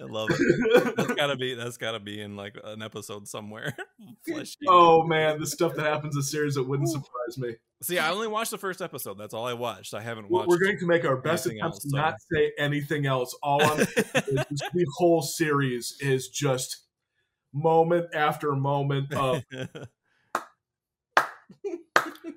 [0.00, 0.96] I love it.
[0.96, 3.76] That's gotta be that's gotta be in like an episode somewhere.
[4.68, 7.54] Oh man, the stuff that happens in series that wouldn't surprise me.
[7.82, 9.18] See, I only watched the first episode.
[9.18, 9.94] That's all I watched.
[9.94, 10.48] I haven't watched.
[10.48, 13.36] we're going to make our best attempts else, to not say anything else.
[13.42, 16.86] All I'm is the whole series is just
[17.54, 19.42] moment after moment of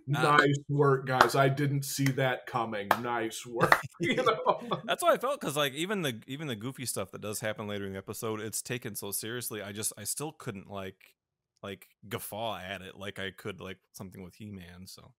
[0.10, 1.36] nice work, guys.
[1.36, 2.88] I didn't see that coming.
[3.02, 3.80] Nice work.
[4.00, 4.62] You know?
[4.86, 7.68] That's what I felt because like even the even the goofy stuff that does happen
[7.68, 9.62] later in the episode, it's taken so seriously.
[9.62, 11.16] I just I still couldn't like
[11.62, 14.86] like guffaw at it like I could like something with He Man.
[14.88, 15.14] So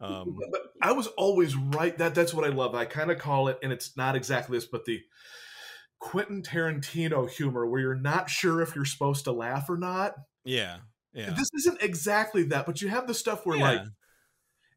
[0.00, 1.96] um But I was always right.
[1.98, 2.74] That that's what I love.
[2.74, 5.00] I kind of call it, and it's not exactly this, but the
[5.98, 10.14] Quentin Tarantino humor, where you're not sure if you're supposed to laugh or not.
[10.44, 10.78] yeah.
[11.14, 11.28] Yeah.
[11.36, 13.64] This isn't exactly that, but you have the stuff where Yeah.
[13.70, 13.82] like,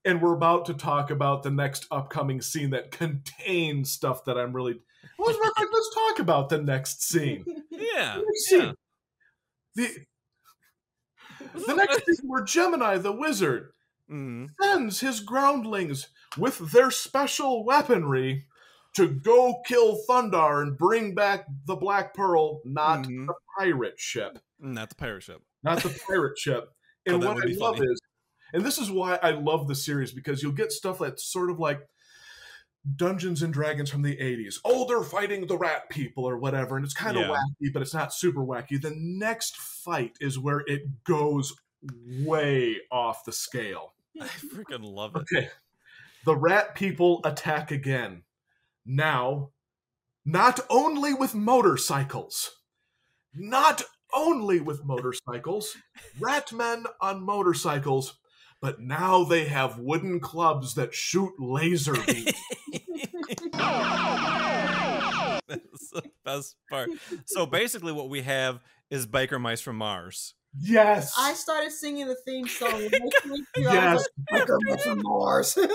[0.05, 4.53] and we're about to talk about the next upcoming scene that contains stuff that I'm
[4.53, 4.79] really.
[5.17, 7.43] Well, as a matter of fact, let's talk about the next scene.
[7.71, 8.17] yeah.
[8.23, 8.59] Next yeah.
[8.59, 8.73] scene.
[9.75, 9.89] The
[11.67, 13.71] the next scene where Gemini the wizard
[14.09, 14.49] Mhm.
[14.61, 18.45] sends his groundlings with their special weaponry
[18.95, 23.27] to go kill Thundarr and bring back the Black Pearl, not Mhm.
[23.27, 24.39] the pirate ship.
[24.59, 25.41] Not the pirate ship.
[25.63, 26.69] Not the pirate ship.
[27.07, 27.91] And Oh, what I love funny.
[27.91, 28.01] is,
[28.55, 31.59] and this is why I love the series because you'll get stuff that's sort of
[31.59, 31.81] like
[32.95, 34.59] Dungeons and Dragons from the 80s.
[34.63, 37.35] Oh, they're fighting the rat people or whatever, and it's kind of Yeah.
[37.35, 38.81] wacky, but it's not super wacky.
[38.81, 41.53] The next fight is where it goes
[42.19, 43.93] way off the scale.
[44.21, 45.23] I freaking love it.
[45.33, 45.49] Okay.
[46.25, 48.23] The rat people attack again.
[48.85, 49.51] Now,
[50.23, 52.51] not only with motorcycles,
[53.33, 53.81] not
[54.13, 55.75] only with motorcycles,
[56.19, 58.17] rat men on motorcycles,
[58.65, 62.33] but now they have wooden clubs that shoot laser beams.
[65.47, 66.89] That's the best part.
[67.25, 70.33] So basically, what we have is biker mice from Mars.
[70.59, 71.13] Yes.
[71.17, 72.71] I started singing the theme song.
[72.71, 73.93] when they came through, I Yes.
[73.95, 75.69] was like, "Biker from Mars." That's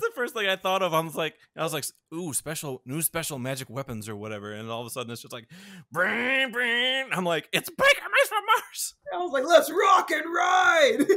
[0.00, 0.94] the first thing I thought of.
[0.94, 4.70] I was like, I was like, ooh, special, new special magic weapons or whatever, and
[4.70, 5.48] all of a sudden it's just like,
[5.90, 7.08] bring, bring.
[7.12, 7.78] I'm like, it's biker
[8.10, 8.94] mice from Mars.
[9.14, 11.06] I was like, "Let's rock and ride."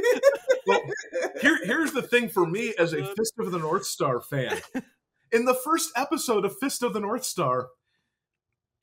[0.68, 0.80] Well,
[1.40, 4.58] Here, here's the thing for me as a uh, Fist of the North Star fan.
[5.30, 7.68] In the first episode of Fist of the North Star,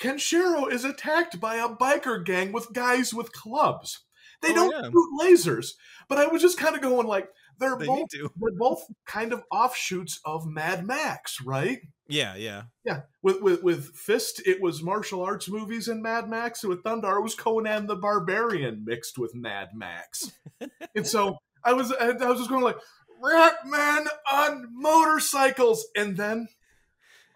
[0.04, 4.04] Kenshiro is attacked by a biker gang with guys with clubs.
[4.42, 4.90] They Oh, don't yeah.
[4.92, 5.74] shoot lasers,
[6.10, 9.44] but I was just kind of going like, they're They both they're both kind of
[9.52, 11.80] offshoots of Mad Max, right?
[12.10, 12.64] Yeah, yeah.
[12.84, 16.84] Yeah, with with with Fist, it was martial arts movies and Mad Max, and with
[16.84, 20.32] Thundarr, it was Conan the Barbarian mixed with Mad Max.
[20.96, 22.78] and so I was I was just going like
[23.24, 26.48] Rat Man on motorcycles, and then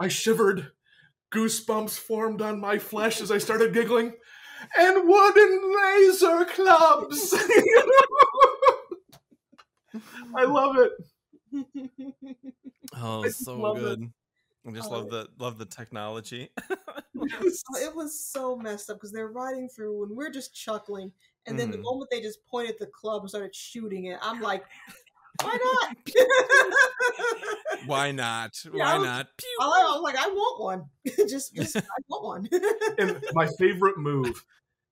[0.02, 0.72] I shivered.
[1.32, 4.14] Goosebumps formed on my flesh as I started giggling,
[4.78, 7.34] and wooden laser clubs.
[10.36, 10.92] I love it.
[12.96, 13.82] Oh, I so love it.
[13.82, 14.12] good.
[14.68, 14.96] I just Oh.
[15.00, 16.50] love the love the technology.
[17.20, 21.12] Oh, it was so messed up because they're riding through and we're just chuckling.
[21.48, 21.84] And then the Mhm.
[21.84, 24.64] moment they just pointed at the club and started shooting it, I'm like,
[25.42, 25.98] why not?
[27.86, 28.60] Why not?
[28.66, 29.28] Yeah, Why was- not?
[29.38, 29.58] Pew.
[29.62, 30.86] I was like, I want one.
[31.30, 32.62] just, just, I want one.
[32.98, 34.44] and my favorite move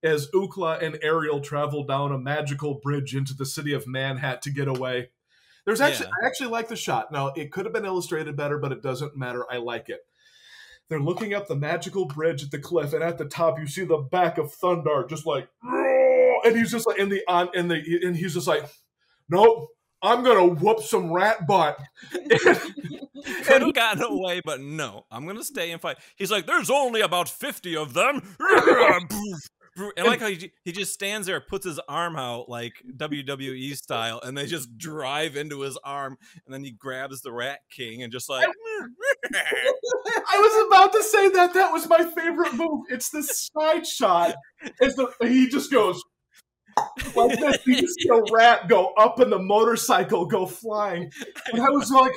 [0.02, 4.50] as Ookla and Ariel travel down a magical bridge into the city of Manhattan to
[4.50, 5.10] get away.
[5.66, 6.12] There's actually Yeah.
[6.22, 7.12] I actually like the shot.
[7.12, 9.44] Now it could have been illustrated better, but it doesn't matter.
[9.50, 10.00] I like it.
[10.88, 13.84] They're looking up the magical bridge at the cliff, and at the top you see
[13.84, 17.82] the back of Thundarr just like, and he's just like in the on in the
[18.04, 18.64] and he's just like,
[19.28, 19.68] nope,
[20.02, 21.78] I'm gonna whoop some rat butt.
[22.10, 25.04] Could have gotten away, but no.
[25.10, 25.98] I'm gonna stay and fight.
[26.16, 28.36] He's like, there's only about fifty of them.
[29.96, 34.20] And like how he, he just stands there, puts his arm out like WWE style,
[34.22, 38.10] and they just drive into his arm, and then he grabs the Rat King and
[38.10, 38.48] just like,
[39.34, 42.86] I was about to say that that was my favorite move.
[42.88, 44.36] It's the side shot.
[44.80, 46.02] As the he just goes
[47.14, 47.66] like this.
[47.66, 51.10] You just see a rat go up and the motorcycle go flying.
[51.52, 52.12] And I was like,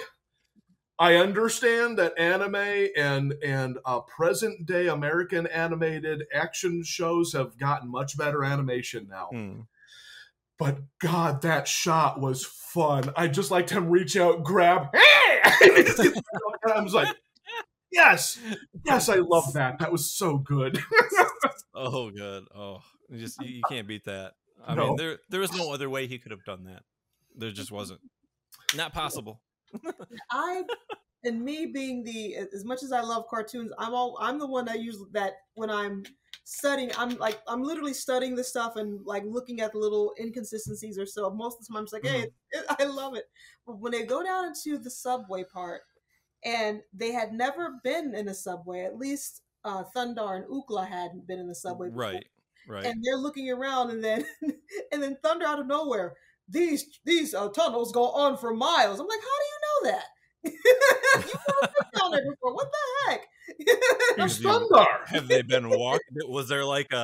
[0.97, 7.89] I understand that anime and and uh, present day American animated action shows have gotten
[7.89, 9.29] much better animation now.
[9.31, 9.59] Hmm.
[10.57, 13.13] But God, that shot was fun.
[13.15, 15.39] I just liked him reach out, grab, hey!
[15.61, 16.21] And he just gets-
[16.63, 17.15] and I was like,
[17.91, 18.37] yes,
[18.85, 19.79] yes, I love that.
[19.79, 20.79] That was so good.
[21.73, 22.43] oh good.
[22.53, 24.33] Oh, you just you, you can't beat that.
[24.65, 24.87] I No.
[24.87, 26.83] mean, there there was no other way he could have done that.
[27.35, 28.01] There just wasn't.
[28.75, 29.41] Not possible.
[30.31, 30.63] I
[31.23, 34.65] and me being the as much as I love cartoons, I'm all I'm the one
[34.65, 36.03] that use that when I'm
[36.43, 40.97] studying, I'm like I'm literally studying the stuff and like looking at the little inconsistencies
[40.97, 41.29] or so.
[41.29, 43.25] Most of the time, I'm just like, hey, it, it, I love it.
[43.65, 45.81] But when they go down into the subway part,
[46.43, 51.27] and they had never been in a subway, at least uh, Thundarr and Ookla hadn't
[51.27, 52.03] been in the subway, before.
[52.03, 52.25] Right.
[52.69, 52.85] Right.
[52.85, 54.23] and they're looking around and then
[54.91, 56.13] and then Thundarr out of nowhere
[56.47, 60.03] these these uh, tunnels go on for miles i'm like how do you know that
[61.25, 63.21] you never been down there before what the heck
[64.17, 65.99] He's Have you- Have they been walking?
[66.27, 66.95] Was there like a,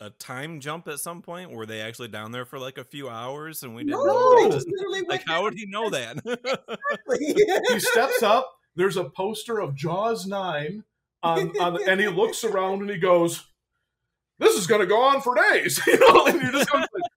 [0.00, 1.50] a, a time jump at some point?
[1.50, 4.50] Were they actually down there for like a few hours and we didn't no, know?
[4.50, 6.18] Just- just literally Like, how would he know that?
[7.68, 8.50] He steps up.
[8.76, 10.82] There's a poster of Jaws nine,
[11.22, 13.44] on, on, and he looks around and he goes,
[14.38, 16.26] "This is going to go on for days," you know.
[16.26, 17.10] And you're just going like,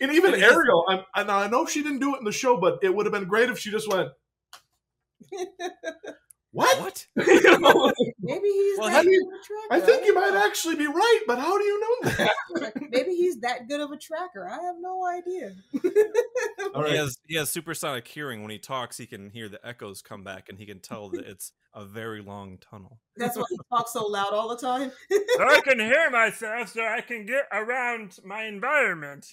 [0.00, 2.56] and even And Ariel, I'm, and I know she didn't do it in the show,
[2.56, 4.10] but it would have been great if she just went,
[6.58, 7.06] "What?" what?
[8.20, 10.76] Maybe he's Well, that good you- of a tracker I think you don't might actually
[10.76, 12.32] be right, but how do you know that?
[12.90, 15.54] maybe he's that good of a tracker i have no idea
[16.74, 18.42] All He has he has supersonic hearing.
[18.42, 21.24] When he talks, he can hear the echoes come back, and he can tell that
[21.26, 22.98] it's a very long tunnel.
[23.16, 27.00] that's why he talks so loud all the time I can hear myself, so I
[27.00, 29.26] can get around my environment.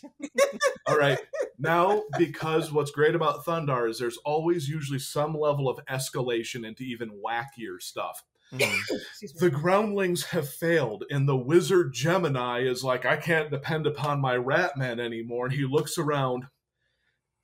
[0.85, 1.19] All right.
[1.57, 6.83] Now because what's great about Thundarr is there's always usually some level of escalation into
[6.83, 8.23] even wackier stuff.
[8.51, 8.79] Mhm.
[9.39, 14.35] The groundlings have failed, and the wizard Gemini is like, I can't depend upon my
[14.35, 15.45] rat man anymore.
[15.47, 16.45] And he looks around,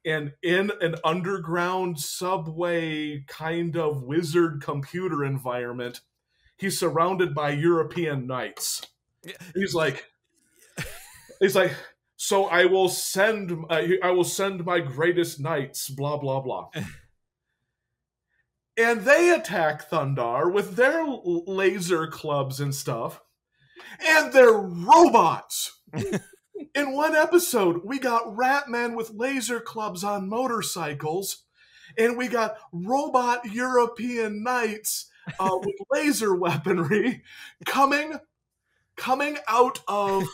[0.06, 6.02] and in an underground subway kind of wizard computer environment,
[6.58, 8.82] he's surrounded by European knights.
[9.56, 10.12] He's like,
[11.40, 11.74] he's like,
[12.24, 16.70] so I will send, uh, I will send my greatest knights, blah blah blah.
[18.78, 23.22] and they attack Thundarr with their laser clubs and stuff,
[24.00, 25.82] and they're robots.
[26.76, 31.46] In one episode, we got Ratman with laser clubs on motorcycles,
[31.98, 37.24] and we got robot European knights uh, with laser weaponry
[37.66, 38.20] coming
[38.96, 40.28] coming out of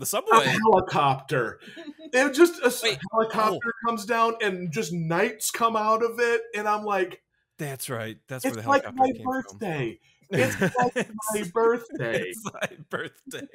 [0.00, 0.46] The a subway.
[0.46, 1.60] helicopter.
[2.12, 6.66] It just a Wait, helicopter comes down and just knights come out of it, and
[6.66, 7.22] I'm like,
[7.56, 8.16] That's right.
[8.26, 9.96] That's where it's the like helicopter my came From.
[10.32, 12.22] It's like my birthday.
[12.28, 13.46] It's my birthday.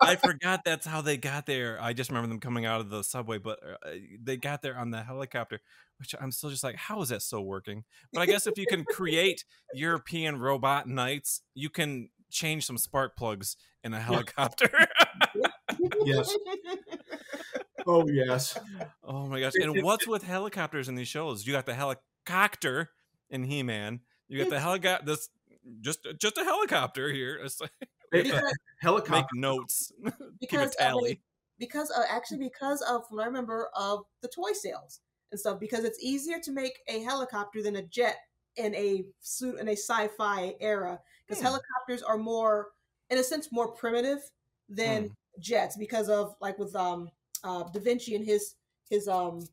[0.00, 1.78] I forgot that's how they got there.
[1.80, 4.90] I just remember them coming out of the subway, but uh, they got there on
[4.90, 5.60] the helicopter,
[5.98, 7.84] which I'm still just like, how is that still working?
[8.12, 13.16] But I guess if you can create European robot knights, you can change some spark
[13.16, 14.70] plugs in a helicopter.
[16.04, 16.34] yes.
[17.86, 18.58] Oh yes.
[19.02, 19.52] oh my gosh!
[19.60, 21.46] And what's with helicopters in these shows?
[21.46, 22.90] You got the helicopter
[23.28, 24.00] in He-Man.
[24.26, 25.04] You got the helicopter.
[25.04, 25.28] This
[25.82, 27.38] just just a helicopter here.
[27.44, 27.70] It's like,
[28.12, 29.26] we have to because, make Helicopter.
[29.34, 29.92] notes.
[30.40, 31.20] Because of a-
[31.58, 35.84] because uh, actually because of what I remember of the toy sales and stuff because
[35.84, 38.16] it's easier to make a helicopter than a jet
[38.56, 41.46] in a suit in a sci-fi era because Hmm.
[41.46, 42.72] helicopters are more
[43.10, 44.20] in a sense more primitive
[44.68, 45.12] than Hmm.
[45.40, 47.10] jets because of like with um
[47.42, 48.54] uh Da Vinci and his
[48.90, 49.46] his um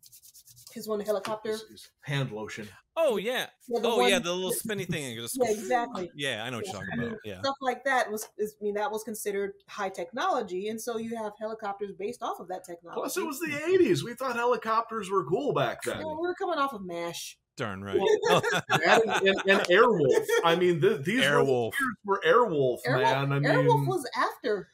[0.73, 1.57] his one helicopter
[2.01, 2.67] Hand lotion.
[2.95, 3.47] Oh yeah.
[3.67, 5.15] Yeah, Oh one- yeah, the little spinny thing.
[5.17, 7.17] Just, yeah exactly Yeah, I know what you're talking about.
[7.25, 7.39] Yeah.
[7.39, 11.15] stuff like that was is, I mean that was considered high technology and so you
[11.17, 14.03] have helicopters based off of that technology Plus, it was the '80s.
[14.03, 15.99] We thought helicopters were cool back then.
[15.99, 17.37] Yeah, we were coming off of MASH.
[17.61, 17.99] Darn right.
[18.29, 20.25] That and, and, and Airwolf.
[20.43, 21.71] I mean, th- these were, Airwolf.
[22.03, 23.31] were Airwolf, Airwolf, man.
[23.33, 24.67] I mean, Airwolf was after,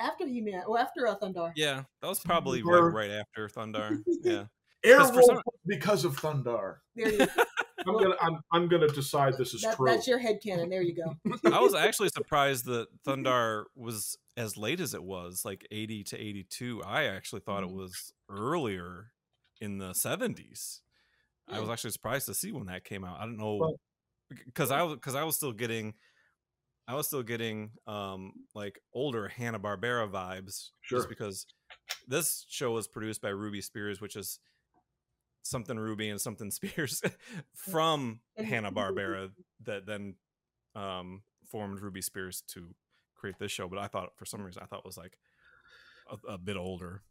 [0.00, 1.52] after He Man, or after uh, Thundarr.
[1.54, 4.02] Yeah, that was probably like Or- right after Thundarr.
[4.22, 4.44] Yeah.
[4.84, 6.76] 'Cause for Airwolf some- because of Thundarr.
[6.96, 7.26] There you go.
[7.86, 9.86] I'm gonna I'm, I'm gonna decide this is That, true.
[9.86, 10.70] that's your head canon.
[10.70, 11.16] There you go.
[11.52, 16.18] I was actually surprised that Thundarr was as late as it was, like 80 to
[16.18, 16.82] 82.
[16.86, 17.74] I actually thought it Mhm.
[17.76, 19.10] was earlier
[19.60, 20.80] in the 70s.
[21.48, 23.18] I was actually surprised to see when that came out.
[23.20, 23.76] I don't know
[24.44, 25.94] because I was because I was still getting
[26.88, 30.98] I was still getting um like older Hanna Barbera vibes Sure.
[30.98, 31.46] just because
[32.08, 34.38] this show was produced by Ruby Spears, which is
[35.42, 37.02] something Ruby and something Spears
[37.54, 39.30] from Hanna Barbera
[39.64, 40.14] that then
[40.74, 42.74] um formed Ruby Spears to
[43.14, 43.68] create this show.
[43.68, 45.18] But I thought for some reason I thought it was like
[46.10, 47.02] a, a bit older.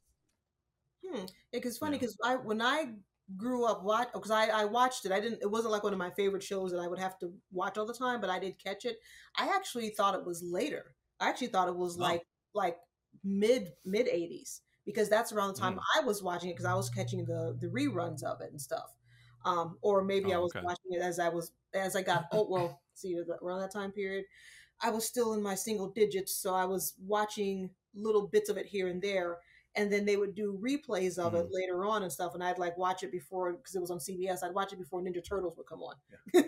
[1.06, 1.26] Hmm.
[1.52, 2.00] Because funny Yeah.
[2.02, 2.94] because I when I
[3.38, 5.12] grew up watch because I I watched it.
[5.12, 5.42] I didn't.
[5.42, 7.86] It wasn't like one of my favorite shows that I would have to watch all
[7.86, 8.98] the time, but I did catch it.
[9.38, 10.96] I actually thought it was later.
[11.20, 12.02] I actually thought it was Oh.
[12.02, 12.78] like like
[13.24, 15.82] mid mid eighties because that's around the time Mm.
[15.96, 18.96] I was watching it because I was catching the the reruns of it and stuff.
[19.46, 20.66] Um, or maybe I Oh, was okay.
[20.66, 24.26] watching it as I was as I got oh well see around that time period.
[24.82, 28.66] I was still in my single digits, so I was watching little bits of it
[28.66, 29.38] here and there,
[29.76, 32.78] and then they would do replays of it later on and stuff, and I'd like
[32.78, 34.44] watch it before because it was on CBS.
[34.44, 35.96] I'd watch it before Ninja Turtles would come on,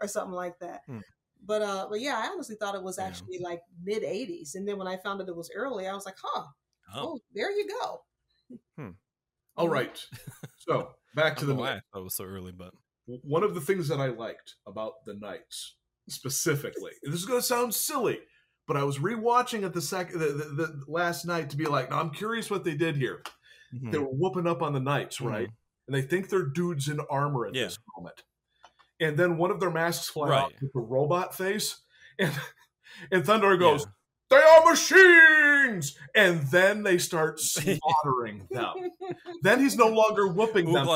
[0.00, 0.80] or something like that.
[0.86, 0.98] Hmm.
[1.44, 3.04] But uh, but yeah, I honestly thought it was Yeah.
[3.06, 6.06] actually like mid '80s, and then when I found out it was early, I was
[6.06, 6.44] like, huh,
[6.94, 8.02] Oh, oh, there you go.
[9.56, 9.98] All right.
[10.58, 11.76] So back to don't the know why night.
[11.78, 12.72] I thought was so early, but
[13.06, 15.76] One of the things that I liked about the Knights
[16.08, 18.18] specifically, this is going to sound silly,
[18.66, 21.90] but I was rewatching it the second the, the, the last night to be like,
[21.90, 23.22] now I'm curious what they did here.
[23.74, 23.92] Mhm.
[23.92, 25.48] They were whooping up on the Knights, right?
[25.86, 27.64] And they think they're dudes in armor at Yeah.
[27.64, 28.22] this moment.
[29.00, 30.52] And then one of their masks fly Right.
[30.60, 31.80] with a robot face,
[32.18, 32.32] and
[33.10, 33.90] and Thundarr goes, Yeah.
[34.30, 38.90] "They are machines!" And then they start slaughtering them.
[39.42, 40.88] then he's no longer whooping them.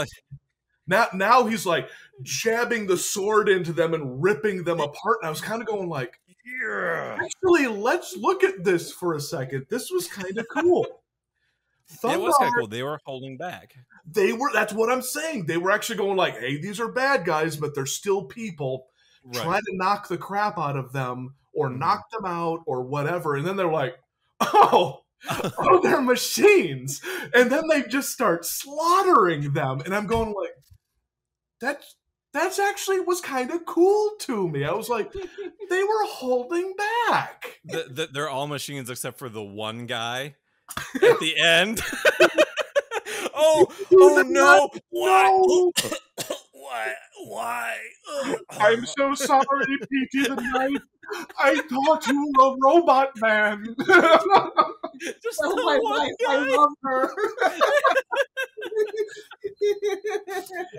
[0.86, 1.88] Now, now he's like
[2.22, 5.18] jabbing the sword into them and ripping them apart.
[5.20, 7.18] And I was kind of going like, yeah.
[7.22, 9.66] actually, let's look at this for a second.
[9.70, 10.86] This was kind of cool.
[12.04, 12.66] It was kind of cool.
[12.68, 13.74] They were holding back.
[14.06, 14.52] They were.
[14.52, 15.46] That's what I'm saying.
[15.46, 18.86] They were actually going like, "Hey, these are bad guys, but they're still people.
[19.24, 19.42] Right.
[19.42, 21.78] Try to knock the crap out of them, or Mhm.
[21.78, 23.96] knock them out, or whatever." And then they're like,
[24.40, 25.00] "Oh,
[25.58, 27.00] oh, they're machines,
[27.34, 30.54] and then they just start slaughtering them, and I'm going like,
[31.60, 31.96] that's
[32.32, 34.64] that's actually was kind of cool to me.
[34.64, 35.12] I was like,
[35.70, 36.74] they were holding
[37.08, 37.60] back.
[37.64, 40.36] The, the, they're all machines except for the one guy
[40.94, 41.80] at the end.
[43.34, 44.70] oh, oh no!
[44.90, 45.70] Why?
[46.80, 46.94] Why?
[47.26, 47.76] Why?
[48.12, 48.38] Ugh.
[48.58, 50.28] I'm so sorry, P.T.
[50.28, 50.80] the Knight.
[51.38, 53.64] I thought you were a robot man.
[55.22, 56.34] Just Oh my wife, guy.
[56.34, 57.14] I love her.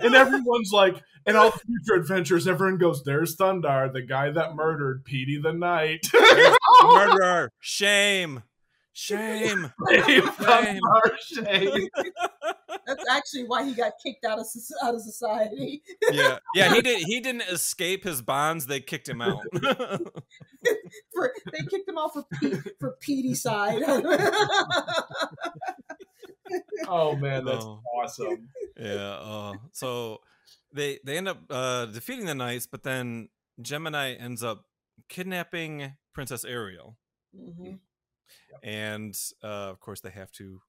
[0.00, 0.96] and everyone's like,
[1.26, 6.06] in all future adventures, everyone goes, "There's Thundarr, the guy that murdered Petey the Knight."
[6.82, 7.50] Murderer!
[7.60, 8.42] Shame!
[8.94, 9.72] Shame!
[9.90, 11.88] Shame, Thundarr, shame.
[12.86, 14.46] That's actually why he got kicked out of
[14.82, 15.82] out of society.
[16.10, 16.74] Yeah, yeah.
[16.74, 17.02] He did.
[17.06, 18.66] He didn't escape his bonds.
[18.66, 19.40] They kicked him out.
[21.14, 23.82] For they kicked him out for P- for Petey side.
[26.88, 27.80] Oh man, that's Oh.
[27.96, 28.48] awesome.
[28.78, 29.16] yeah.
[29.22, 30.18] Uh, so
[30.72, 33.28] they they end up uh, defeating the knights, but then
[33.60, 34.66] Gemini ends up
[35.08, 36.96] kidnapping Princess Ariel,
[38.62, 40.60] And uh, of course they have to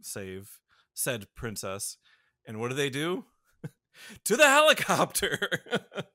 [0.00, 0.58] save
[0.94, 1.98] said princess.
[2.46, 3.24] And what do they do?
[4.24, 5.38] to the helicopter.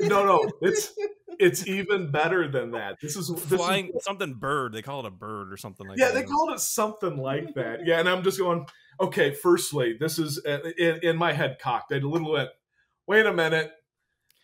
[0.00, 0.92] No, no, it's
[1.40, 2.96] it's even better than that.
[3.00, 4.72] This is this is- Flying something bird.
[4.72, 6.14] They call it a bird or something like yeah, that.
[6.14, 7.80] Yeah, they called it something like that.
[7.84, 8.66] Yeah, and I'm just going,
[9.00, 9.32] okay.
[9.32, 11.92] Firstly, this is uh, in, in my head cocked.
[11.92, 12.50] I a little bit.
[13.06, 13.72] Wait a minute.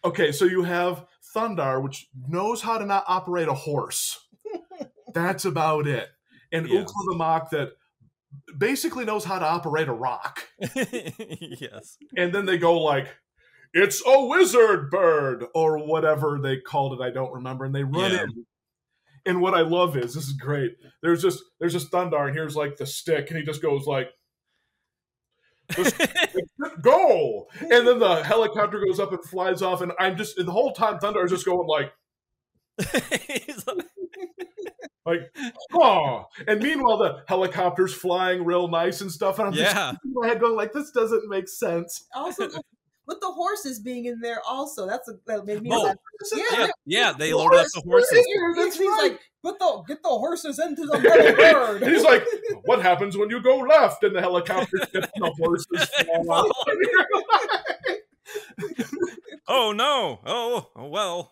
[0.04, 4.25] Okay, so you have Thundarr, which knows how to not operate a horse.
[5.14, 6.08] That's about it.
[6.52, 6.80] And Yeah.
[6.82, 7.70] Ookla the Mok that
[8.58, 10.46] basically knows how to operate a rock.
[10.74, 11.96] yes.
[12.16, 13.08] And then they go like,
[13.72, 17.02] "It's a wizard bird" or whatever they called it.
[17.04, 17.64] I don't remember.
[17.64, 18.22] And they run Yeah.
[18.24, 18.46] in.
[19.24, 20.76] And what I love is this is great.
[21.02, 24.10] There's just there's just Thundarr, and here's like the stick, and he just goes like,
[26.80, 30.72] "Go!" And then the helicopter goes up and flies off, and I'm just the whole
[30.72, 31.92] time Thundarr is just going like,
[33.46, 33.85] He's like-
[35.06, 35.34] like,
[35.72, 39.90] "Oh!" And meanwhile, the helicopter's flying real nice and stuff, and I'm just yeah.
[39.90, 42.48] in my head going like, "This doesn't make sense." Also,
[43.06, 45.96] with the horses being in there, also that's a, that made me Oh, laugh.
[46.34, 48.24] Yeah, Yeah, yeah, they loaded up the horses.
[48.26, 49.12] Here, He's, that's he's right.
[49.12, 51.82] like, put the get the horses into the metal bird.
[51.86, 52.24] He's like,
[52.64, 56.50] "What happens when you go left?" And the helicopter hits the horses fall out.
[59.48, 60.18] Oh no!
[60.26, 61.30] Oh, oh well.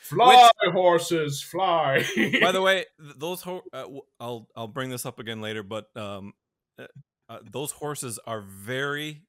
[0.00, 2.04] Fly, horses, fly.
[2.40, 2.84] By the way,
[3.16, 6.32] those ho- uh, w- I'll I'll bring this up again later, but um,
[6.78, 6.86] uh,
[7.28, 9.22] uh, those horses are very,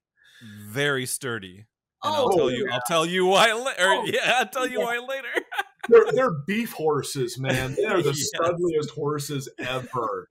[0.68, 1.66] very sturdy.
[2.04, 2.70] And I'll Oh, tell you.
[2.72, 3.52] I'll tell you why.
[3.52, 4.86] La- or, Oh, yeah, I'll tell you yeah.
[4.86, 5.28] why later.
[5.90, 7.76] they're, they're beef horses, man.
[7.76, 8.30] They are the Yes.
[8.34, 10.28] studliest horses ever.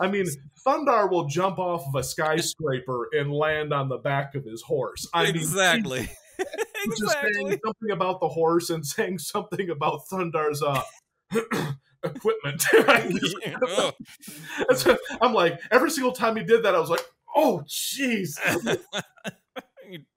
[0.00, 0.26] I mean,
[0.64, 5.08] Thundarr will jump off of a skyscraper and land on the back of his horse.
[5.12, 5.42] I mean,
[6.84, 6.96] exactly.
[6.98, 10.82] just saying something about the horse and saying something about Thundarr's uh,
[12.04, 12.64] equipment.
[14.68, 14.86] That's
[15.20, 18.38] I'm like, every single time he did that, I was like, oh, jeez.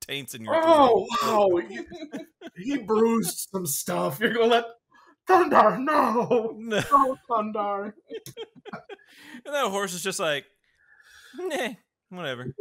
[0.02, 0.54] Taints in your.
[0.56, 1.62] Oh, wow.
[1.68, 1.80] He,
[2.58, 4.20] he bruised some stuff.
[4.20, 4.66] You're going to let
[5.28, 6.56] Thundarr, no.
[6.58, 6.84] No.
[6.92, 7.94] No, Thundarr.
[9.46, 10.46] And that horse is just like,
[11.38, 11.70] nah,
[12.10, 12.54] whatever.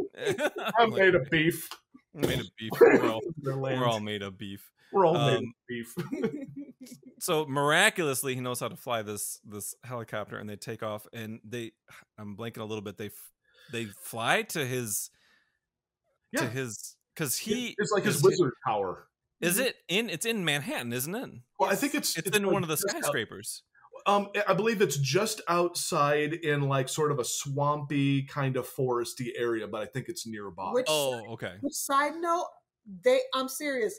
[0.78, 1.68] I'm made of beef.
[2.14, 2.70] Made of beef.
[2.80, 4.70] We're all, we're all made of beef.
[4.92, 5.94] We're all made of um, beef.
[7.20, 11.06] So miraculously, he knows how to fly this this helicopter, and they take off.
[11.12, 11.72] And they,
[12.18, 12.96] I'm blanking a little bit.
[12.96, 13.10] They
[13.72, 15.10] they fly to his
[16.36, 19.06] to his because he it's like his is- wizard power.
[19.42, 20.10] Is it in?
[20.10, 21.30] It's in Manhattan, isn't it?
[21.58, 23.62] Well, I think it's It's, it's in one of the skyscrapers.
[24.06, 29.28] Um, I believe it's just outside in like sort of a swampy kind of foresty
[29.36, 30.70] area, but I think it's nearby.
[30.72, 31.54] Which, Oh, okay.
[31.60, 32.46] which side note,
[33.04, 33.98] they I'm serious.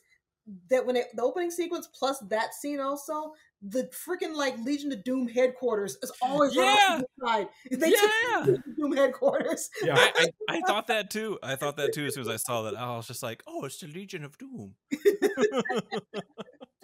[0.69, 3.31] That when it, the opening sequence plus that scene also,
[3.61, 6.75] the freaking like Legion of Doom headquarters is always Yeah.
[6.89, 7.47] on the side.
[7.71, 7.95] They Yeah.
[8.01, 9.69] took Legion of Doom headquarters.
[9.83, 11.37] yeah, I, I, I thought that too.
[11.43, 12.75] I thought that too as soon as I saw that.
[12.75, 14.73] I was just like, oh, it's the Legion of Doom.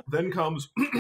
[0.07, 0.70] then comes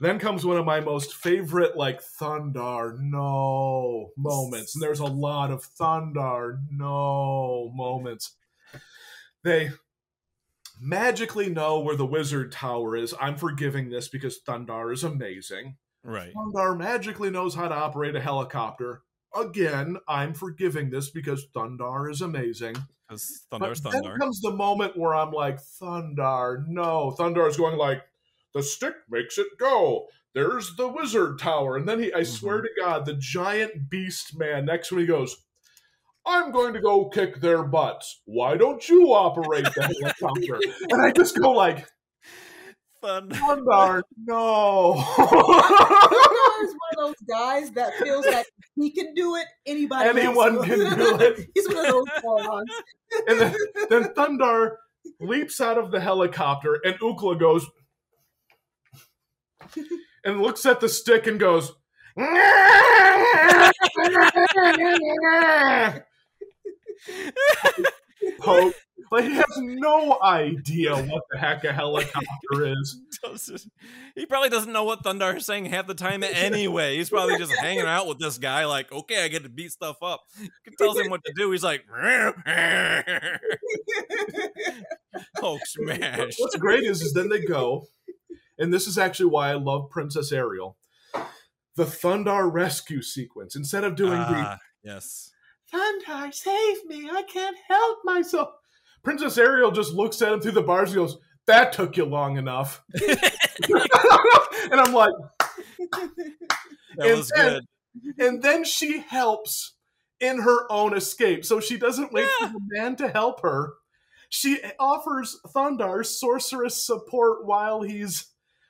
[0.00, 4.74] then comes one of my most favorite like Thundarr no moments.
[4.74, 8.36] And there's a lot of Thundarr no moments.
[9.44, 9.70] They
[10.80, 13.14] magically know where the wizard tower is.
[13.20, 15.76] I'm forgiving this because Thundarr is amazing.
[16.02, 16.32] Right.
[16.34, 19.02] Thundarr magically knows how to operate a helicopter.
[19.34, 22.76] Again, I'm forgiving this because Thundarr is amazing.
[23.08, 24.18] Because Thundarr's then Thundarr.
[24.18, 27.14] comes the moment where I'm like, Thundarr, no.
[27.18, 28.02] Thundarr is going like,
[28.56, 30.06] the stick makes it go.
[30.34, 31.76] there's the wizard tower.
[31.78, 32.62] And then he, I swear Mhm.
[32.64, 35.34] to God, the giant beast man next to me goes,
[36.26, 38.20] I'm going to go kick their butts.
[38.26, 40.60] Why don't you operate the helicopter?
[40.90, 41.86] and I just go like,
[43.00, 43.28] Fun.
[43.30, 44.94] Thundarr, no.
[44.96, 49.46] Thundarr is one of those guys that feels like he can do it.
[49.66, 50.64] Anybody, Anyone will.
[50.64, 51.46] can do it.
[51.54, 52.70] He's one of those morons.
[53.28, 53.54] and then,
[53.90, 54.72] then Thundarr
[55.20, 57.66] leaps out of the helicopter, and Ookla goes
[60.24, 61.72] and looks at the stick and goes.
[68.40, 68.74] Poke.
[69.12, 73.00] Like he has no idea what the heck a helicopter is.
[73.22, 73.70] Doesn't-
[74.16, 76.96] he probably doesn't know what Thundarr is saying half the time anyway.
[76.96, 80.02] He's probably just hanging out with this guy, like, okay, I get to beat stuff
[80.02, 80.22] up.
[80.40, 81.52] He tells him what to do.
[81.52, 81.84] He's like,
[85.36, 86.34] Hulk smash.
[86.38, 87.86] What's great is, is then they go,
[88.58, 90.76] and this is actually why I love Princess Ariel.
[91.76, 93.54] The Thundarr rescue sequence.
[93.56, 95.30] Instead of doing the Ah, yes.
[95.72, 97.10] Thundarr, save me.
[97.10, 98.48] I can't help myself.
[99.02, 102.38] Princess Ariel just looks at him through the bars and goes, That took you long
[102.38, 102.82] enough.
[103.08, 105.12] and I'm like,
[105.78, 106.10] That
[106.98, 108.26] And was then- good.
[108.26, 109.74] and then she helps
[110.20, 111.44] in her own escape.
[111.44, 113.74] So she doesn't wait for the man to help her.
[114.30, 118.26] She offers Thundarr sorceress support while he's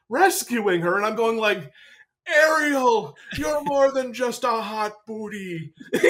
[0.08, 0.96] rescuing her.
[0.96, 1.70] And I'm going like,
[2.28, 5.72] Ariel, you're more than just a hot booty.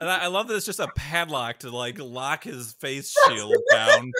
[0.00, 3.54] And I, I love that it's just a padlock to like lock his face shield
[3.72, 4.12] down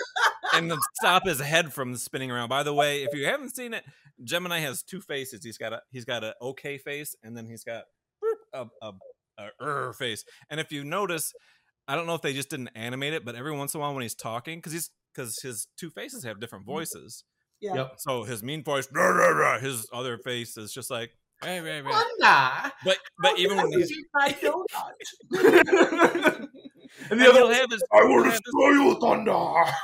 [0.53, 2.49] and stop his head from spinning around.
[2.49, 3.83] By the way, if you haven't seen it,
[4.23, 5.43] Gemini has two faces.
[5.43, 7.83] He's got a he's got an okay face, and then he's got
[8.53, 8.91] a a,
[9.37, 10.23] a er face.
[10.49, 11.31] And if you notice,
[11.87, 13.93] I don't know if they just didn't animate it, but every once in a while
[13.93, 17.23] when he's talking, because he's because his two faces have different voices.
[17.59, 17.75] Yeah.
[17.75, 17.93] Yep.
[17.97, 21.11] So his mean voice, "Rah, rah, rah," his other face is just like.
[21.43, 24.93] "Rah, rah, rah." Thundarr, But but even when he's I donut.
[25.31, 26.47] and
[27.11, 29.69] and the he'll other, have his I will he'll have his- destroy you, Thundarr.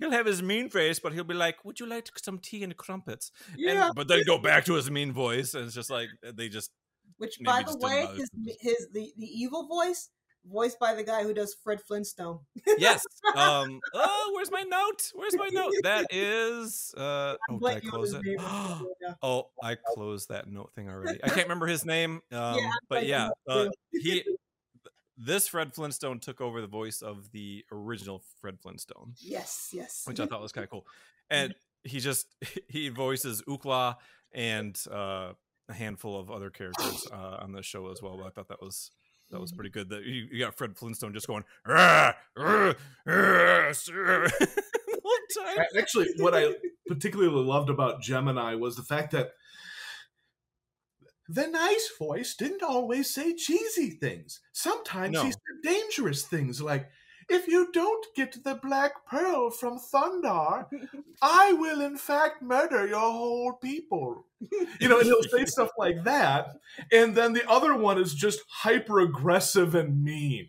[0.00, 2.76] He'll have his mean face, but he'll be like, "Would you like some tea and
[2.76, 3.86] crumpets?" Yeah.
[3.86, 6.72] And, but then go back to his mean voice, and it's just like they just
[7.18, 8.28] Which, by the way, his,
[8.60, 10.10] his the, the evil voice,
[10.50, 12.40] voiced by the guy who does Fred Flintstone.
[12.78, 13.04] yes.
[13.36, 13.80] Um.
[13.94, 15.12] Oh, where's my note?
[15.14, 15.72] Where's my note?
[15.82, 16.94] That is.
[16.96, 17.36] Uh.
[17.50, 18.22] Oh, did I close it?
[19.22, 21.22] Oh, I closed that note thing already.
[21.22, 22.20] I can't remember his name.
[22.32, 22.58] Um.
[22.58, 23.30] I'm but yeah.
[23.48, 24.24] Uh, he.
[25.16, 29.14] This Fred Flintstone took over the voice of the original Fred Flintstone.
[29.18, 30.02] Yes, yes.
[30.06, 30.84] which I thought was kind of cool.
[31.30, 32.26] And he just
[32.68, 33.96] he voices Ookla
[34.32, 35.32] and uh,
[35.68, 38.16] a handful of other characters uh, on the show as well.
[38.16, 38.90] But I thought that was
[39.34, 39.80] that was pretty mm-hmm.
[39.80, 39.88] good.
[39.90, 41.44] That you, you got Fred Flintstone just going.
[45.76, 46.54] Actually, what I
[46.86, 49.32] particularly loved about Gemini was the fact that
[51.28, 54.40] the nice voice didn't always say cheesy things.
[54.52, 55.24] Sometimes No.
[55.24, 56.88] he said dangerous things like,
[57.28, 60.66] if you don't get the black pearl from Thundarr,
[61.22, 64.26] I will in fact murder your whole people.
[64.80, 66.56] You know, and he'll say stuff like that.
[66.92, 70.48] And then the other one is just hyper aggressive and mean.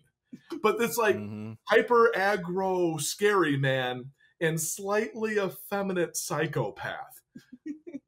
[0.61, 1.57] But it's like Mhm.
[1.69, 4.11] hyper aggro scary man
[4.41, 7.21] and slightly effeminate psychopath.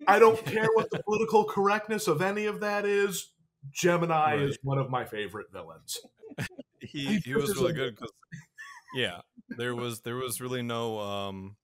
[0.08, 3.32] I don't care what the political correctness of any of that is.
[3.72, 4.40] Gemini Right.
[4.42, 6.00] is one of my favorite villains.
[6.80, 8.12] He he was really good because
[8.98, 11.56] yeah, there was there was really no um.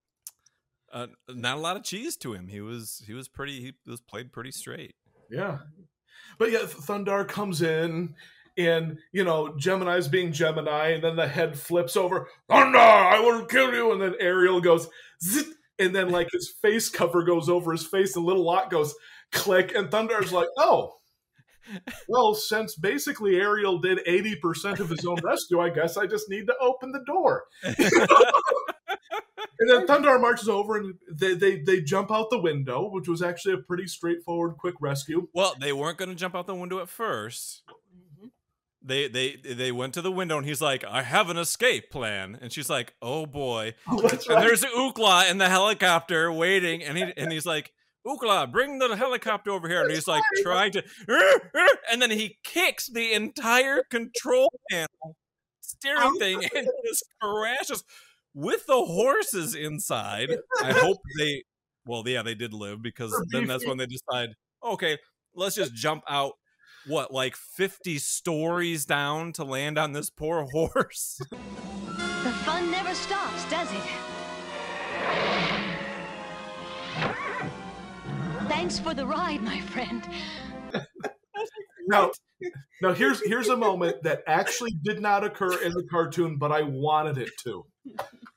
[0.92, 2.46] Uh, not a lot of cheese to him.
[2.46, 4.94] He was he was pretty he was played pretty straight.
[5.28, 5.58] Yeah.
[6.38, 8.14] But yeah, Thundarr comes in
[8.56, 13.44] and, you know, Gemini's being Gemini, and then the head flips over, Thundarr, I will
[13.46, 13.92] kill you.
[13.92, 14.88] And then Ariel goes,
[15.22, 15.46] Zit!
[15.78, 18.94] and then like his face cover goes over his face, and little lot goes
[19.32, 20.94] click, and Thundarr's like, oh.
[22.08, 26.46] Well, since basically Ariel did 80% of his own rescue, I guess I just need
[26.46, 27.44] to open the door.
[29.60, 33.22] And then Thundarr marches over and they, they, they jump out the window, which was
[33.22, 35.28] actually a pretty straightforward, quick rescue.
[35.32, 37.62] Well, they weren't going to jump out the window at first.
[37.70, 38.26] Mm-hmm.
[38.82, 42.38] They they they went to the window and he's like, "I have an escape plan,"
[42.42, 44.46] and she's like, "Oh boy!" That's And right.
[44.46, 47.72] there's Ookla in the helicopter waiting, and he and he's like,
[48.06, 50.84] "Ookla, bring the helicopter over here," and he's like trying to,
[51.90, 55.16] and then he kicks the entire control panel,
[55.60, 56.18] steering oh.
[56.18, 57.84] thing, and just crashes
[58.34, 60.30] with the horses inside.
[60.62, 61.44] I hope they,
[61.86, 64.98] well, yeah, they did live because then that's when they decide, okay,
[65.34, 66.34] let's just jump out.
[66.86, 71.18] What, like 50 stories down to land on this poor horse?
[72.24, 73.82] The fun never stops, does it?
[78.48, 80.02] Thanks for the ride, my friend.
[81.86, 82.12] Now,
[82.80, 86.62] now here's here's a moment that actually did not occur in the cartoon, but I
[86.62, 87.66] wanted it to.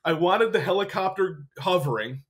[0.04, 2.24] I wanted the helicopter hovering,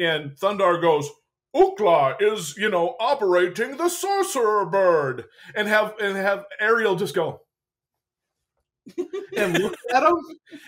[0.00, 1.08] and Thundarr goes,
[1.54, 7.42] "Ookla is, you know, operating the sorcerer bird," and have and have Ariel just go
[9.36, 10.16] and look at him,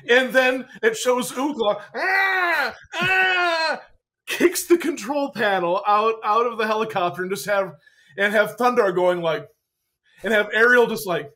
[0.09, 3.82] and then it shows Ookla ah ah
[4.26, 7.72] kicks the control panel out out of the helicopter and just have
[8.16, 9.46] and have Thundarr going like
[10.22, 11.30] and have Ariel just like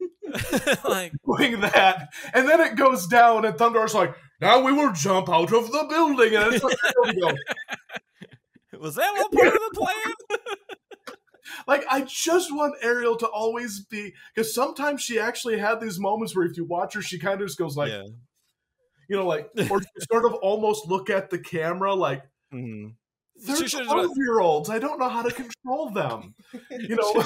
[0.84, 5.28] like doing that, and then it goes down, and Thundarr's like, "Now we will jump
[5.28, 6.76] out of the building," and it's like,
[8.80, 10.40] was that all part of the plan?
[11.68, 16.34] like I just want Ariel to always be because sometimes she actually had these moments
[16.34, 18.02] where if you watch her, she kind of just goes like, yeah.
[19.08, 19.80] You know, like or
[20.10, 22.22] sort of almost look at the camera like.
[22.52, 22.94] Mhm.
[23.44, 24.70] They're She should've- 12 year olds.
[24.70, 26.34] I don't know how to control them.
[26.70, 27.22] You know,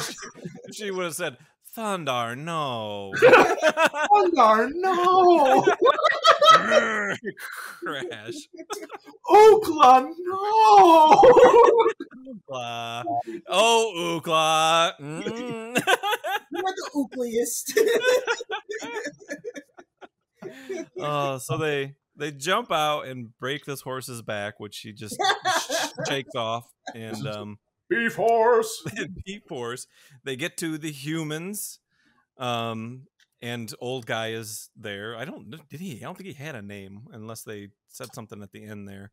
[0.73, 1.37] She would have said,
[1.77, 3.13] Thundarr, no.
[3.21, 5.65] Thundarr, no.
[7.81, 8.35] Crash.
[9.31, 11.23] Ookla, no.
[12.51, 13.05] Ookla.
[13.49, 14.93] Oh, Ookla.
[15.01, 15.77] Mm.
[16.51, 17.79] You're the oopliest.
[20.99, 25.87] Oh, so they they jump out and break this horse's back, which he just sh-
[26.09, 28.87] shakes off, and um, Beef horse.
[29.25, 29.87] Beef horse.
[30.25, 31.81] They get to the humans,
[32.39, 33.07] um,
[33.41, 35.17] and old guy is there.
[35.17, 35.97] I don't did he?
[35.97, 39.13] I don't think he had a name unless they said something at the end there.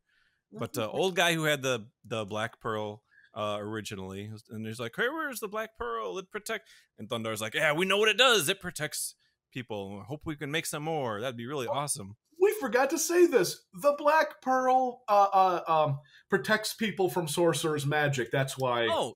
[0.52, 3.02] But uh, old guy who had the the black pearl
[3.34, 6.18] uh, originally, and he's like, "Hey, where's the black pearl?
[6.18, 6.68] It protect."
[6.98, 8.48] And Thundarr's like, "Yeah, we know what it does.
[8.48, 9.14] It protects
[9.52, 10.02] people.
[10.06, 11.20] Hope we can make some more.
[11.20, 13.64] That'd be really awesome." We forgot to say this.
[13.74, 15.98] The Black Pearl uh, uh, um,
[16.30, 18.30] protects people from sorcerer's magic.
[18.30, 18.86] That's why.
[18.90, 19.14] Oh,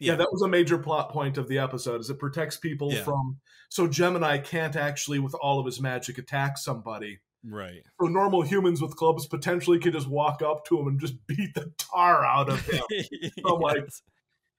[0.00, 0.12] yeah.
[0.12, 0.16] yeah.
[0.16, 2.00] that was a major plot point of the episode.
[2.00, 3.02] Is it protects people Yeah.
[3.02, 7.20] from so Gemini can't actually, with all of his magic, attack somebody.
[7.44, 7.82] right.
[8.00, 11.54] So normal humans with clubs potentially could just walk up to him and just beat
[11.54, 12.82] the tar out of him.
[13.46, 13.84] I'm like,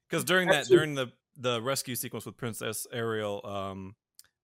[0.10, 3.96] because during that during the the rescue sequence with Princess Ariel, um,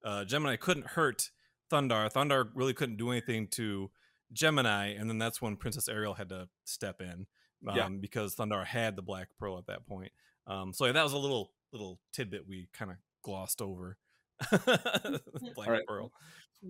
[0.04, 1.30] uh, Gemini couldn't hurt
[1.72, 2.12] Thundarr.
[2.12, 3.92] Thundarr really couldn't do anything to
[4.34, 7.28] Gemini, and then that's when Princess Ariel had to step in,
[7.68, 7.90] um, Yeah.
[8.00, 10.12] because Thundarr had the Black Pearl at that point.
[10.46, 13.98] Um, so that was a little little tidbit we kind of glossed over.
[14.52, 15.86] Black Alright.
[15.88, 16.12] Pearl,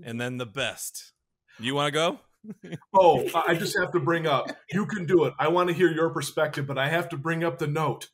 [0.04, 1.14] and then the best.
[1.60, 2.20] You want to go?
[2.96, 4.50] oh, I I just have to bring up.
[4.72, 5.34] You can do it.
[5.40, 8.10] I want to hear your perspective, but I have to bring up the note.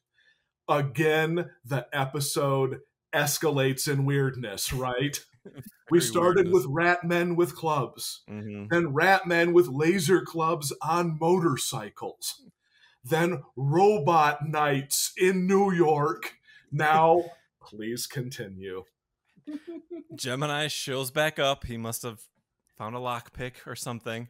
[0.69, 2.79] Again, the episode
[3.13, 5.19] escalates in weirdness, right?
[5.91, 6.65] We started weirdness.
[6.65, 8.69] with rat men with clubs, Mhm.
[8.69, 12.41] then rat men with laser clubs on motorcycles,
[13.03, 16.35] then robot knights in New York.
[16.71, 17.25] Now,
[17.61, 18.85] please continue.
[20.15, 21.65] Gemini shows back up.
[21.65, 22.21] He must have
[22.77, 24.29] found a lockpick or something.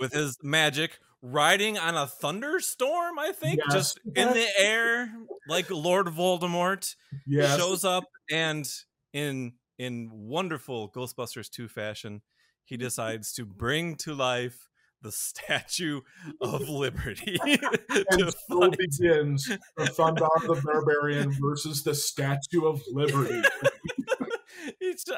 [0.00, 3.72] with his magic riding on a thunderstorm i think Yes.
[3.74, 5.12] just in the air
[5.48, 6.94] like lord voldemort
[7.26, 7.58] yes.
[7.58, 8.66] shows up and
[9.12, 12.22] in in wonderful ghostbusters 2 fashion
[12.64, 14.68] he decides to bring to life
[15.02, 16.00] the statue
[16.40, 18.78] of liberty and so fight.
[18.78, 19.46] begins
[19.76, 23.40] the Thundarr the Barbarian versus the Statue of Liberty.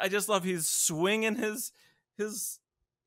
[0.01, 1.73] I just love he's swinging his
[2.17, 2.61] his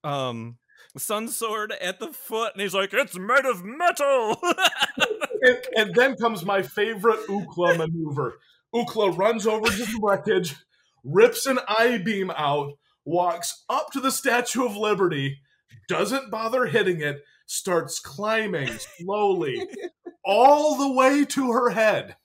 [0.03, 0.57] um
[0.97, 4.41] sun sword at the foot and he's like it's made of metal
[5.41, 8.39] and, and then comes my favorite Ookla maneuver.
[8.73, 10.55] Ookla runs over to the wreckage,
[11.03, 12.73] rips an I beam out,
[13.05, 15.39] walks up to the Statue of Liberty,
[15.87, 19.65] doesn't bother hitting it, starts climbing slowly
[20.25, 22.15] all the way to her head.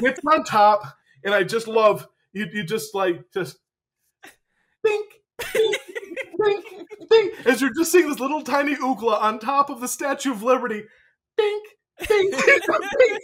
[0.00, 0.82] Gets on top,
[1.24, 2.46] and I just love you.
[2.52, 3.58] You just like just
[4.82, 5.06] think,
[5.52, 5.76] bink,
[6.38, 6.64] bink,
[7.34, 10.42] bink, as you're just seeing this little tiny Ookla on top of the Statue of
[10.42, 10.82] Liberty.
[11.36, 11.64] Bink,
[12.08, 12.64] bink, bink,
[12.98, 13.22] bink.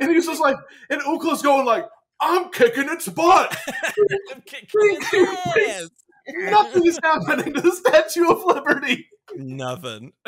[0.00, 0.56] And he's just like,
[0.90, 1.86] and Ookla's going like,
[2.20, 3.56] I'm kicking its butt.
[4.32, 5.90] I'm kicking his ass.
[6.28, 9.06] Nothing is happening to the Statue of Liberty.
[9.36, 10.12] Nothing.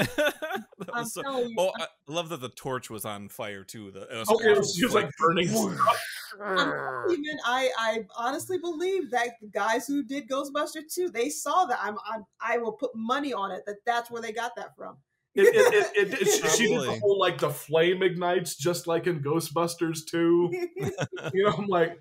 [0.78, 1.22] That was so-
[1.59, 3.90] oh, I love that the torch was on fire too.
[3.90, 5.49] The, it was Oh, it was, he was like burning.
[5.49, 11.78] even I, I honestly believe that the guys who did Ghostbuster 2, they saw that.
[11.82, 14.99] I'm, I'm, I will put money on it that that's where they got that from.
[15.34, 19.07] It, it, it, it, it- she did the whole like the flame ignites just like
[19.07, 20.68] in Ghostbusters 2.
[21.34, 21.99] You know, I'm like,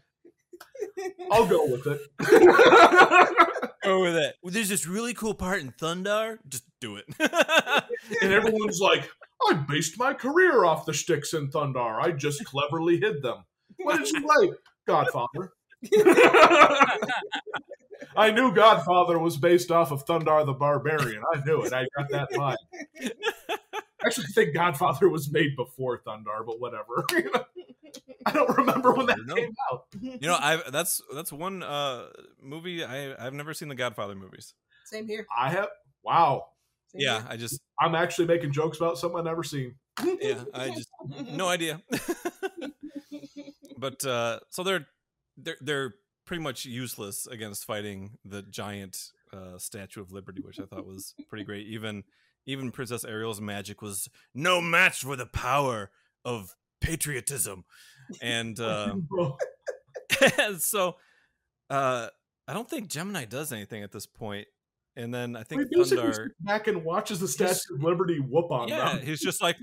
[1.31, 2.01] I'll go with it.
[3.85, 4.35] Go with it.
[4.43, 6.39] there's this really cool part in Thundarr.
[6.47, 7.05] Just do it.
[8.21, 9.09] and everyone's like,
[9.47, 12.01] I based my career off the sticks in Thundarr.
[12.01, 13.45] I just cleverly hid them.
[13.77, 14.51] What did you write?
[14.87, 15.53] Godfather.
[18.17, 21.21] I knew Godfather was based off of Thundarr the Barbarian.
[21.33, 21.73] I knew it.
[21.73, 22.55] I got that line.
[23.01, 23.09] I
[24.05, 27.05] actually, I think Godfather was made before Thundarr, but whatever.
[28.27, 29.35] I don't remember when that No.
[29.35, 29.85] came out.
[30.01, 32.07] you know, I that's that's one uh
[32.41, 34.53] movie I I've never seen the Godfather movies.
[34.85, 35.25] Same here.
[35.35, 35.69] I have.
[36.03, 36.47] Wow.
[36.91, 37.27] Same Yeah, here.
[37.29, 39.75] I just I'm actually making jokes about something I've never seen.
[40.21, 40.89] yeah, I just
[41.31, 41.81] no idea.
[43.77, 44.87] but uh so they're
[45.37, 45.93] they're they're
[46.25, 51.13] pretty much useless against fighting the giant uh Statue of Liberty, which I thought was
[51.29, 51.67] pretty great.
[51.67, 52.03] Even
[52.45, 55.91] even Princess Ariel's magic was no match for the power
[56.23, 57.65] of patriotism.
[58.21, 58.95] And uh
[60.59, 60.95] so
[61.69, 62.07] uh
[62.47, 64.47] I don't think Gemini does anything at this point.
[64.95, 68.67] And then I think basically Thundarr back and watches the Statue of Liberty whoop on
[68.69, 69.05] Yeah, them.
[69.05, 69.57] he's just like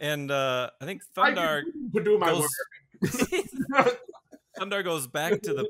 [0.00, 1.62] and uh I think I Thundarr
[1.94, 2.48] can do my goes
[3.72, 3.98] work.
[4.58, 5.68] Thundarr goes back to the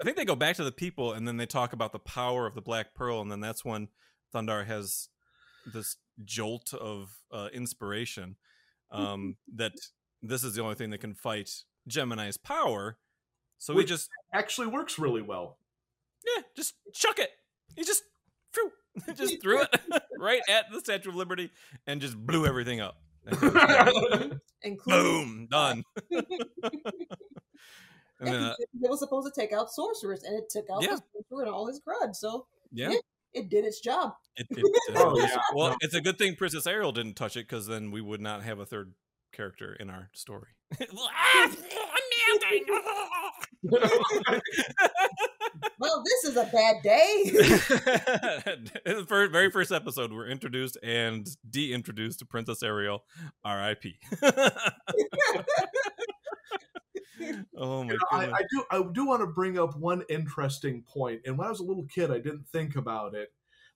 [0.00, 2.46] I think they go back to the people and then they talk about the power
[2.46, 3.88] of the Black Pearl and then that's when
[4.34, 5.08] Thundar has
[5.72, 8.36] this jolt of uh, inspiration
[8.90, 9.72] um, that
[10.22, 11.50] this is the only thing that can fight
[11.88, 12.98] Gemini's power.
[13.58, 15.58] So he just Actually works really well.
[16.36, 17.30] yeah, just chuck it.
[17.76, 18.02] He just
[18.52, 18.70] phew,
[19.14, 19.68] just threw it
[20.18, 21.50] right at the Statue of Liberty
[21.86, 22.96] and just blew everything up.
[24.62, 25.82] Including Boom, done.
[26.10, 26.24] and
[28.20, 30.96] And then, uh, it was supposed to take out sorcerers, and it took out Yeah.
[30.96, 32.14] the sorcerer and all his crud.
[32.16, 32.98] So yeah, Yeah.
[33.32, 34.14] it did its job.
[34.36, 34.64] it, it,
[34.96, 35.36] Oh, yeah.
[35.54, 38.42] Well, it's a good thing Princess Ariel didn't touch it because then we would not
[38.42, 38.94] have a third
[39.38, 40.48] character in our story.
[45.80, 47.22] Well, this is a bad day.
[48.86, 53.04] In the very first episode, we're introduced and de-introduced to Princess Ariel,
[53.44, 53.98] R.I.P.
[57.56, 58.26] oh my You know, I!
[58.26, 61.20] I do I do want to bring up one interesting point.
[61.26, 63.28] And when I was a little kid, I didn't think about it.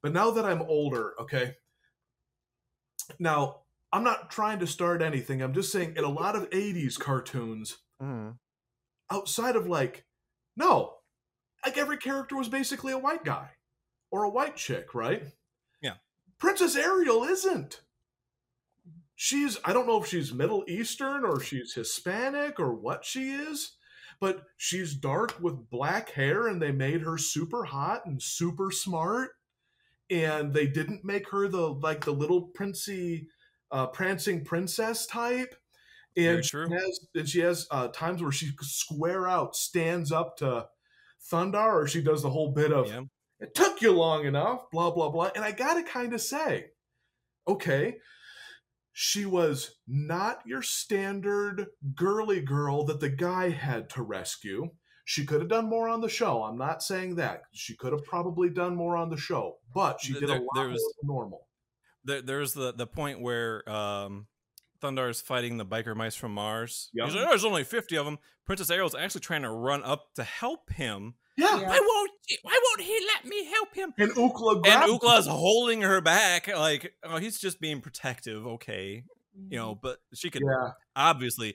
[0.02, 1.54] But now that I'm older, okay.
[3.18, 3.61] Now,
[3.92, 5.42] I'm not trying to start anything.
[5.42, 8.38] I'm just saying in a lot of 80s cartoons, Mhm.
[9.10, 10.06] outside of like,
[10.56, 10.98] no,
[11.64, 13.56] like every character was basically a white guy
[14.10, 15.24] or a white chick, right?
[15.80, 15.96] Yeah.
[16.38, 17.82] Princess Ariel isn't.
[19.14, 23.76] She's, I don't know if she's Middle Eastern or she's Hispanic or what she is,
[24.18, 29.30] but she's dark with black hair and they made her super hot and super smart.
[30.10, 33.28] And they didn't make her the like the little princey,
[33.72, 35.54] uh, prancing princess type.
[36.16, 40.66] And she has and she has uh, times where she square out stands up to
[41.30, 43.02] Thundarr, or she does the whole bit of Yeah.
[43.40, 45.30] it took you long enough, blah blah blah.
[45.34, 46.66] And I gotta kind of say,
[47.48, 47.96] okay,
[48.92, 54.68] she was not your standard girly girl that the guy had to rescue.
[55.06, 56.42] She could have done more on the show.
[56.42, 57.44] I'm not saying that.
[57.52, 60.68] She could have probably done more on the show, but she did a lot there
[60.68, 61.48] more than normal.
[62.04, 64.26] There, there's the the point where um,
[64.82, 66.90] Thundarr is fighting the biker mice from Mars.
[66.92, 67.04] Yeah.
[67.04, 68.18] He's like, "Oh, there's only 50 of them.
[68.44, 71.14] Princess Ariel's actually trying to run up to help him.
[71.36, 71.60] Yeah.
[71.60, 71.68] Yeah.
[71.68, 72.10] Why won't
[72.42, 73.94] Why won't he let me help him?
[73.98, 79.04] And Ookla And grabbed Ookla's holding her back, like, oh, he's just being protective, okay,
[79.48, 79.74] you know.
[79.74, 80.70] But she could Yeah.
[80.96, 81.54] obviously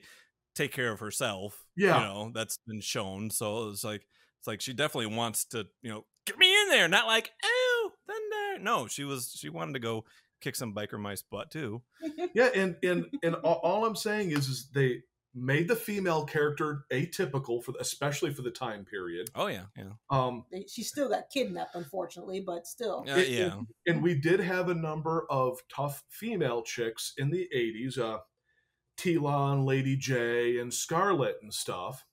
[0.54, 1.64] take care of herself.
[1.76, 1.98] Yeah.
[2.00, 3.30] you know that's been shown.
[3.30, 4.06] So it's like
[4.38, 6.88] it's like she definitely wants to, you know, get me in there.
[6.88, 8.62] Not like, oh, Thundarr.
[8.62, 10.04] No, she was she wanted to go
[10.40, 11.82] kick some biker mice butt too.
[12.34, 15.02] Yeah, and and and all, all I'm saying is, is they
[15.34, 19.28] made the female character atypical for, the, especially for the time period.
[19.34, 23.04] Oh yeah, yeah, Um, she still got kidnapped, unfortunately, but still.
[23.06, 23.60] yeah, It- yeah.
[23.86, 28.18] and we did have a number of tough female chicks in the 80s uh
[28.98, 32.04] Teela and Lady Jaye and Scarlett and stuff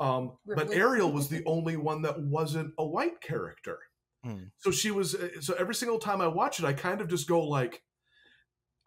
[0.00, 3.78] um but Ariel was the only one that wasn't a white character
[4.28, 4.48] Hmm.
[4.58, 7.28] so she was uh, so every single time I watch it I kind of just
[7.28, 7.82] go like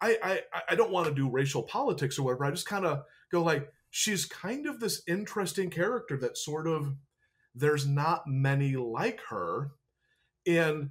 [0.00, 0.18] I
[0.52, 3.42] I I don't want to do racial politics or whatever I just kind of go
[3.42, 6.96] like she's kind of this interesting character that sort of
[7.54, 9.72] there's not many like her
[10.46, 10.90] and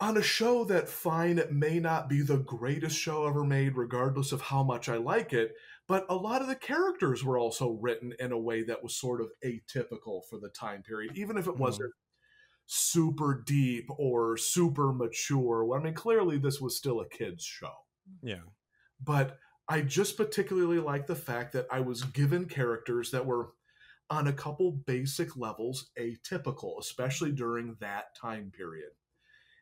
[0.00, 4.32] on a show that fine it may not be the greatest show ever made regardless
[4.32, 5.54] of how much i like it
[5.86, 9.20] but a lot of the characters were also written in a way that was sort
[9.20, 11.58] of atypical for the time period even if it Mhm.
[11.58, 11.92] wasn't
[12.66, 17.72] super deep or super mature i mean clearly this was still a kids show
[18.22, 18.40] yeah.
[19.02, 19.38] but
[19.68, 23.50] I just particularly like the fact that I was given characters that were
[24.10, 28.90] on a couple basic levels atypical, especially during that time period.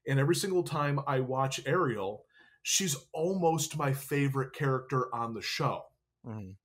[0.09, 2.25] And every single time I watch Ariel,
[2.63, 5.85] she's almost my favorite character on the show.
[6.27, 6.57] Mhm.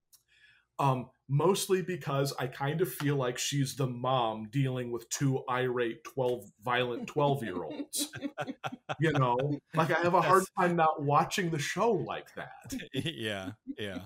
[0.80, 6.04] Um, mostly because I kind of feel like she's the mom dealing with two irate
[6.04, 8.10] 12 violent 12 year olds.
[9.00, 9.38] you know,
[9.76, 12.74] like I have a hard time not watching the show like that.
[12.94, 14.00] yeah, yeah.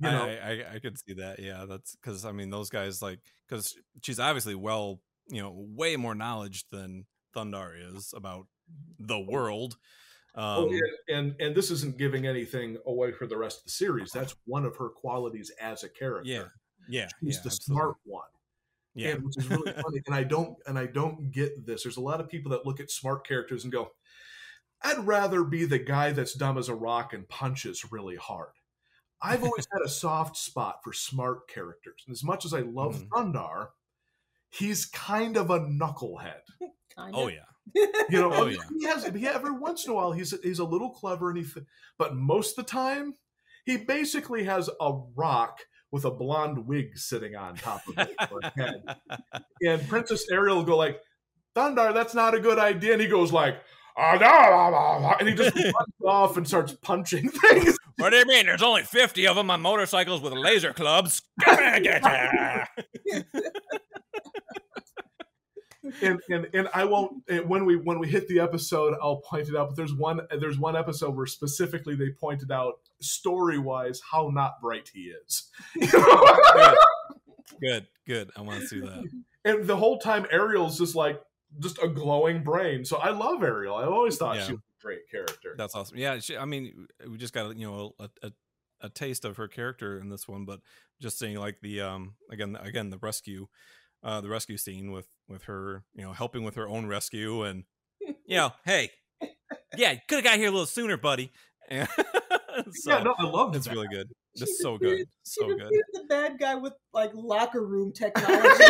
[0.00, 1.38] You I, know, I, I I could see that.
[1.38, 5.96] Yeah, that's because I mean those guys like because she's obviously well, you know, way
[5.96, 7.06] more knowledge than
[7.36, 8.46] Thundarr is about
[8.98, 9.76] the world.
[10.34, 13.70] Oh, Um, and, and and this isn't giving anything away for the rest of the
[13.70, 14.12] series.
[14.12, 16.30] That's one of her qualities as a character.
[16.30, 16.44] yeah,
[16.88, 17.52] yeah, She's yeah, the absolutely.
[17.74, 18.28] smart one.
[18.94, 20.02] Yeah, and which is really funny.
[20.06, 21.82] And I don't and I don't get this.
[21.84, 23.92] There's a lot of people that look at smart characters and go,
[24.82, 28.52] "I'd rather be the guy that's dumb as a rock and punches really hard."
[29.24, 32.96] I've always had a soft spot for smart characters, and as much as I love
[32.96, 33.08] Mhm.
[33.08, 33.68] Thundarr,
[34.50, 36.40] he's kind of a knucklehead.
[36.96, 37.34] Kind oh of.
[37.34, 38.58] yeah, You know, Oh, yeah.
[38.78, 39.04] he has.
[39.06, 41.46] He, every once in a while, he's he's a little clever, and he,
[41.98, 43.14] but most of the time,
[43.64, 45.60] he basically has a rock
[45.90, 48.82] with a blonde wig sitting on top of it for a head.
[49.64, 51.00] And Princess Ariel will go like,
[51.54, 53.56] "Thundarr, that's not a good idea," and he goes like.
[53.94, 55.74] "Ah, da, da, da, da," And he just runs
[56.06, 57.76] off and starts punching things.
[57.98, 58.46] what do you mean?
[58.46, 61.20] There's only fifty of them on motorcycles with laser clubs.
[66.02, 69.56] And, and and I won't when we when we hit the episode I'll point it
[69.56, 74.28] out but there's one there's one episode where specifically they pointed out story wise how
[74.32, 75.50] not bright he is
[77.60, 78.30] good, good.
[78.36, 79.04] I want to see that.
[79.44, 81.20] and the whole time Ariel's just like
[81.60, 84.46] just a glowing brain so I love Ariel I've always thought Yeah.
[84.46, 85.98] she was a great character That's awesome.
[85.98, 88.32] Yeah, she, I mean, we just got you know a, a
[88.84, 90.58] a taste of her character in this one, but
[91.00, 93.46] just seeing like the um again again the rescue,
[94.02, 97.64] uh the rescue scene with with her you know helping with her own rescue and
[98.26, 98.90] you know hey
[99.76, 101.30] yeah could have got here a little sooner, buddy.
[102.54, 103.72] And so yeah no I love it's that.
[103.72, 104.10] really good.
[104.36, 105.70] She It's so good, She so good.
[105.94, 108.64] the bad guy with like locker room technology.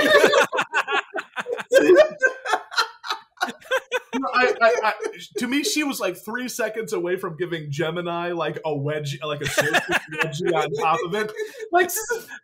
[4.35, 4.93] I, I, I,
[5.39, 9.41] to me, she was like three seconds away from giving Gemini like a wedge, like
[9.41, 11.33] a surface wedgie on top of it.
[11.73, 11.91] Like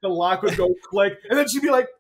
[0.03, 1.98] the lock would go click, and then she'd be like, "Whoop!"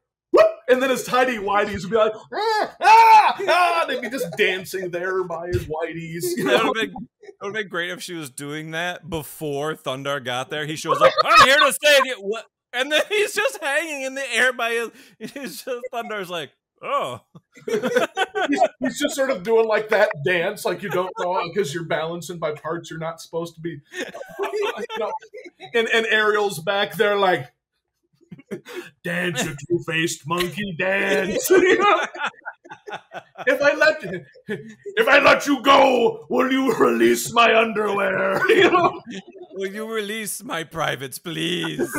[0.69, 4.91] And then his tiny whiteys would be like, "Ah, ah, ah!" They'd be just dancing
[4.91, 6.25] there by his whiteys.
[6.37, 6.69] You That know?
[6.69, 10.51] would have been, that would've been great if she was doing that before Thundarr got
[10.51, 10.67] there.
[10.67, 12.17] He shows up, I'm here to save you.
[12.21, 12.45] What?
[12.73, 14.91] And then he's just hanging in the air by his.
[15.33, 16.51] He's just Thundarr's like,
[16.83, 17.21] oh,
[17.67, 21.85] he's, he's just sort of doing like that dance, like you don't know because you're
[21.87, 23.79] balancing by parts you're not supposed to be.
[24.81, 25.13] You know,
[25.75, 27.51] and and Ariel's back there like,
[29.05, 31.49] dance, you two faced monkey, dance.
[31.51, 32.01] You know?
[33.47, 34.05] if I let
[34.97, 38.41] if I let you go, will you release my underwear?
[38.49, 39.01] You know?
[39.55, 41.91] will you release my privates, please?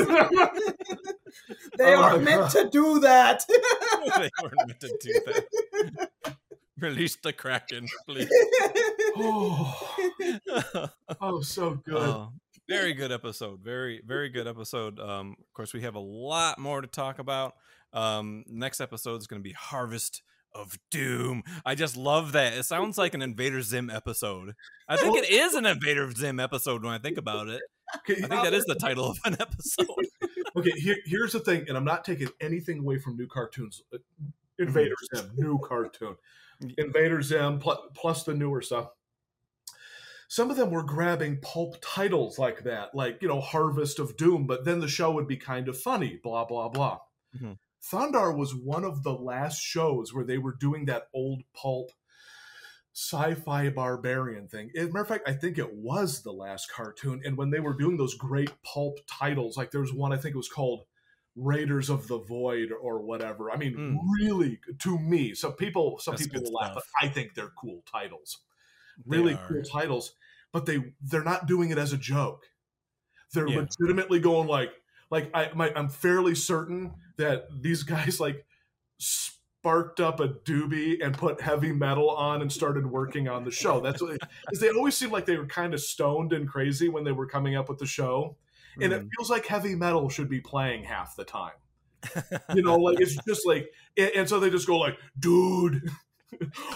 [1.78, 2.52] they Oh my are meant God.
[2.52, 3.44] to do that.
[4.18, 6.36] they weren't meant to do that.
[6.80, 8.30] Release the Kraken, please.
[9.18, 9.90] oh,
[11.22, 11.96] oh, so good.
[11.98, 12.32] Oh,
[12.70, 13.60] very good episode.
[13.62, 15.00] Very, very good episode.
[15.00, 17.56] Um, of course, we have a lot more to talk about.
[17.92, 20.22] Um, next episode is going to be Harvest
[20.54, 21.44] of Doom.
[21.66, 22.54] I just love that.
[22.54, 24.54] It sounds like an Invader Zim episode.
[24.88, 27.62] I think it is an Invader Zim episode when I think about it.
[27.98, 29.88] Okay, I think that is the title of an episode.
[30.56, 33.98] okay here, here's the thing and i'm not taking anything away from new cartoons Uh,
[34.58, 36.16] invader zim new cartoon
[36.78, 38.90] invader zim plus the newer stuff
[40.32, 44.46] some of them were grabbing pulp titles like that like you know harvest of doom
[44.48, 47.00] but then the show would be kind of funny blah blah blah
[47.36, 47.58] Mhm.
[47.92, 51.92] thundarr was one of the last shows where they were doing that old pulp
[52.94, 54.72] sci-fi barbarian thing.
[54.76, 57.22] As a matter of fact, I think it was the last cartoon.
[57.24, 60.34] And when they were doing those great pulp titles, like there was one I think
[60.34, 60.84] it was called
[61.36, 63.52] Raiders of the Void or whatever.
[63.52, 63.98] I mean, Mm.
[64.20, 65.34] really to me.
[65.34, 66.84] So people, some That's people will laugh, but.
[67.02, 68.40] I think they're cool titles.
[69.06, 70.14] Really cool titles.
[70.52, 72.46] But they they're not doing it as a joke.
[73.34, 73.66] They're Yeah.
[73.80, 74.72] legitimately going like
[75.12, 78.46] like I my, I'm fairly certain that these guys like
[78.98, 83.80] sparked up a doobie and put heavy metal on and started working on the show.
[83.80, 87.04] That's what because they always seemed like they were kind of stoned and crazy when
[87.04, 88.38] they were coming up with the show.
[88.82, 89.10] And it Mm.
[89.18, 91.52] feels like heavy metal should be playing half the time.
[92.54, 95.90] You know, like it's just like and, and so they just go like, dude,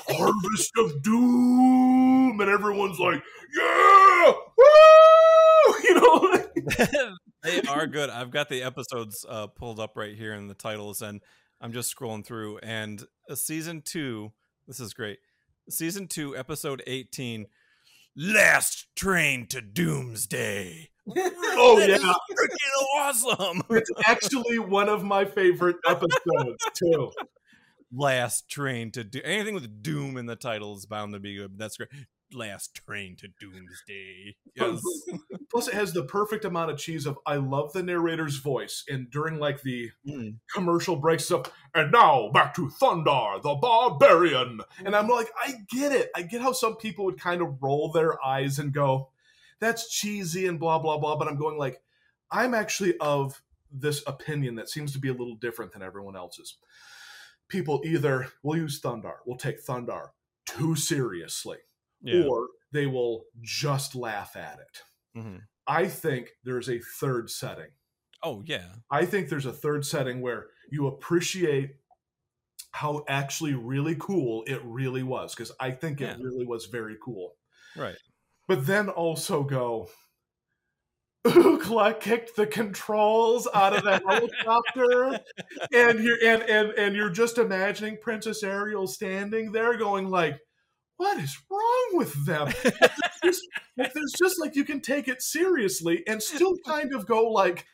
[0.07, 3.21] Harvest of Doom, and everyone's like,
[3.57, 4.63] yeah, woo!
[5.83, 7.09] You know, like,
[7.43, 8.09] they are good.
[8.09, 11.21] I've got the episodes uh, pulled up right here in the titles, and
[11.59, 12.59] I'm just scrolling through.
[12.59, 14.31] And uh, season two,
[14.67, 15.19] this is great.
[15.69, 17.47] Season two, episode 18,
[18.15, 20.89] Last Train to Doomsday.
[21.55, 23.61] Oh That yeah, freaking awesome!
[23.69, 27.11] it's actually one of my favorite episodes too.
[27.95, 31.57] Last Train to do anything with Doom in the title is bound to be good.
[31.57, 31.89] That's great.
[32.33, 34.35] Last Train to Doomsday.
[34.55, 34.81] Yes.
[35.49, 39.09] Plus, it has the perfect amount of cheese of I love the narrator's voice, and
[39.09, 40.35] during like the Mm.
[40.53, 45.91] commercial breaks up, and now back to Thundarr the Barbarian, and I'm like, I get
[45.91, 46.11] it.
[46.15, 49.09] I get how some people would kind of roll their eyes and go,
[49.59, 51.15] "That's cheesy" and blah blah blah.
[51.15, 51.81] But I'm going like,
[52.29, 53.41] I'm actually of
[53.71, 56.57] this opinion that seems to be a little different than everyone else's.
[57.53, 60.09] People either will use Thundarr, will take Thundarr
[60.47, 61.59] too seriously,
[62.01, 62.23] Yeah.
[62.25, 64.81] or they will just laugh at it.
[65.15, 65.47] Mhm.
[65.67, 67.69] I think there's a third setting.
[68.23, 68.73] Oh yeah.
[68.89, 71.75] I think there's a third setting where you appreciate
[72.71, 76.13] how actually really cool it really was because I think Yeah.
[76.15, 77.37] it really was very cool.
[77.75, 77.97] Right.
[78.47, 79.91] But then also go,
[81.25, 85.19] Ookla kicked the controls out of the helicopter,
[85.73, 90.39] and you're and, and and you're just imagining Princess Ariel standing there, going like,
[90.97, 92.49] "What is wrong with them?"
[93.23, 93.41] There's,
[93.77, 97.65] there's just like you can take it seriously and still kind of go like,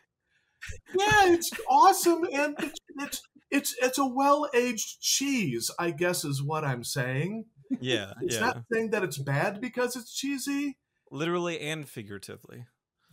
[0.95, 3.21] "Yeah, it's awesome," and it's it's
[3.51, 7.45] it's, it's a well aged cheese, I guess, is what I'm saying.
[7.81, 8.13] Yeah.
[8.21, 8.41] It's yeah.
[8.41, 10.77] not saying that it's bad because it's cheesy.
[11.11, 12.65] Literally and figuratively.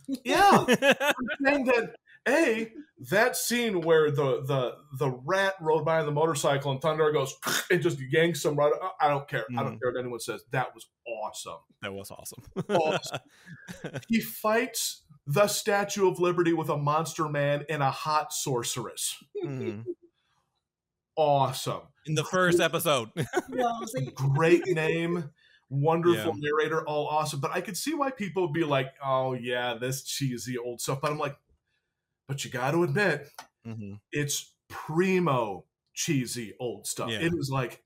[0.07, 1.95] Yeah, I'm saying that
[2.27, 2.71] a
[3.09, 7.35] that scene where the the the rat rode by on the motorcycle and Thundarr goes
[7.71, 8.71] and just yanks him right.
[9.01, 9.45] I don't care.
[9.57, 9.81] I don't Mhm.
[9.81, 10.43] care what anyone says.
[10.51, 11.59] That was awesome.
[11.81, 12.43] that was awesome.
[12.69, 13.19] Awesome.
[14.07, 19.15] he fights the Statue of Liberty with a monster man and a hot sorceress.
[19.43, 19.83] Mhm.
[21.15, 21.81] Awesome.
[22.05, 23.09] In the first episode.
[23.49, 25.31] No, I was like, Great name.
[25.69, 26.49] Wonderful Yeah.
[26.51, 27.39] narrator, all awesome.
[27.39, 31.01] But I could see why people would be like, oh, yeah, this cheesy old stuff.
[31.01, 31.37] But I'm like,
[32.27, 33.29] but you got to admit,
[33.65, 33.99] Mhm.
[34.11, 37.09] it's primo cheesy old stuff.
[37.09, 37.19] Yeah.
[37.19, 37.83] It is like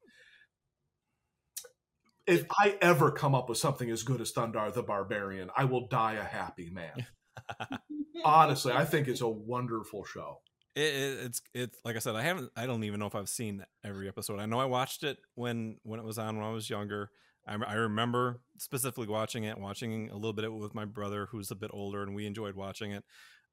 [2.28, 5.88] if I ever come up with something as good as Thundarr the Barbarian, I will
[5.88, 7.08] die a happy man.
[8.24, 10.42] Honestly, I think it's a wonderful show.
[10.76, 12.52] It, it, it's it's like I said, I haven't.
[12.56, 14.40] I don't even know if I've seen every episode.
[14.40, 17.10] I know I watched it when when it was on when I was younger.
[17.48, 21.56] I, I remember specifically watching it, watching a little bit with my brother, who's a
[21.56, 23.04] bit older, and we enjoyed watching it.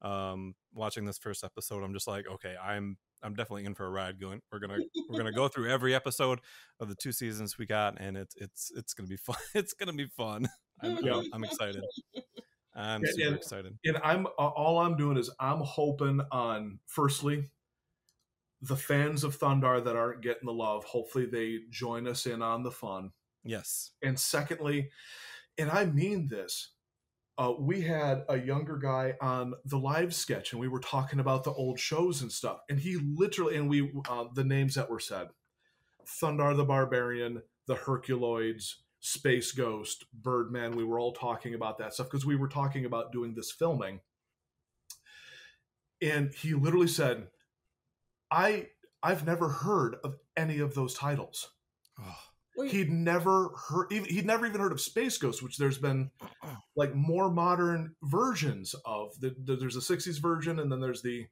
[0.01, 3.89] Um, watching this first episode, I'm just like, okay, I'm I'm definitely in for a
[3.89, 4.19] ride.
[4.19, 4.77] Going, we're gonna
[5.09, 6.39] we're gonna go through every episode
[6.79, 9.35] of the two seasons we got, and it's it's it's gonna be fun.
[9.55, 10.47] It's gonna be fun.
[10.81, 11.15] I'm, Yeah.
[11.17, 11.83] I'm, I'm excited.
[12.75, 13.77] I'm super and- excited.
[13.83, 17.49] And I'm uh, all I'm doing is I'm hoping on firstly
[18.61, 22.63] the fans of Thundarr that aren't getting the love, hopefully they join us in on
[22.63, 23.11] the fun.
[23.43, 23.91] Yes.
[24.01, 24.89] And secondly,
[25.57, 26.71] and I mean this,
[27.37, 31.43] uh, we had a younger guy on the live sketch, and we were talking about
[31.43, 32.59] the old shows and stuff.
[32.69, 35.29] And he literally, and we, uh, the names that were said
[36.05, 40.75] Thundarr the Barbarian, the Herculoids, Space Ghost, Birdman.
[40.75, 44.01] We were all talking about that stuff because we were talking about doing this filming.
[46.01, 47.27] And he literally said,
[48.31, 48.67] I,
[49.03, 51.49] I've never heard of any of those titles
[52.01, 52.15] Oh,
[52.59, 56.11] wait, he'd never heard he'd never even heard of space ghost which there's been
[56.75, 61.25] like more modern versions of the, the- there's a 60s version and then there's the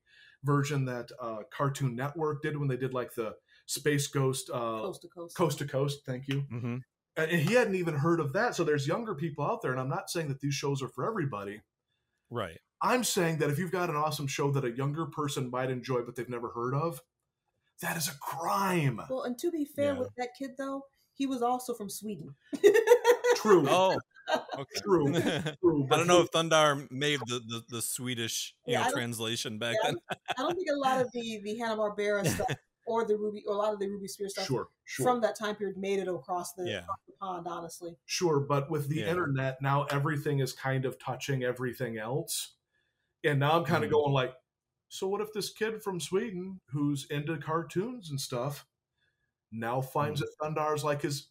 [0.43, 5.01] version that uh, cartoon network did when they did like the space ghost uh, coast
[5.01, 5.35] to coast.
[5.35, 6.77] coast to coast thank you hmm
[7.17, 9.79] and and he hadn't even heard of that so there's younger people out there and
[9.81, 11.59] i'm not saying that these shows are for everybody
[12.29, 12.59] Right.
[12.81, 16.01] i'm saying that if you've got an awesome show that a younger person might enjoy
[16.01, 17.01] but they've never heard of
[17.81, 19.99] that is a crime Well, and to be fair Yeah.
[19.99, 20.83] with that kid though,
[21.17, 22.35] he was also from Sweden.
[23.33, 24.01] true Oh,
[24.57, 24.81] okay.
[24.83, 25.13] True.
[25.61, 29.57] True, I don't know if Thundarr made the, the, the Swedish you Yeah, know translation
[29.59, 29.97] back Yeah, then.
[30.37, 32.47] I don't think a lot of the the Hanna Barbera stuff
[32.85, 35.37] or the Ruby or a lot of the Ruby Spear stuff sure sure from that
[35.37, 36.79] time period made it across the, Yeah.
[36.81, 37.47] across the pond.
[37.47, 39.09] Honestly, Sure, but with the Yeah.
[39.09, 42.55] internet now, everything is kind of touching everything else,
[43.23, 43.91] and now I'm kind of Mhm.
[43.91, 44.35] going like,
[44.89, 48.67] so what if this kid from Sweden who's into cartoons and stuff
[49.51, 51.27] now finds that Thundarr's like his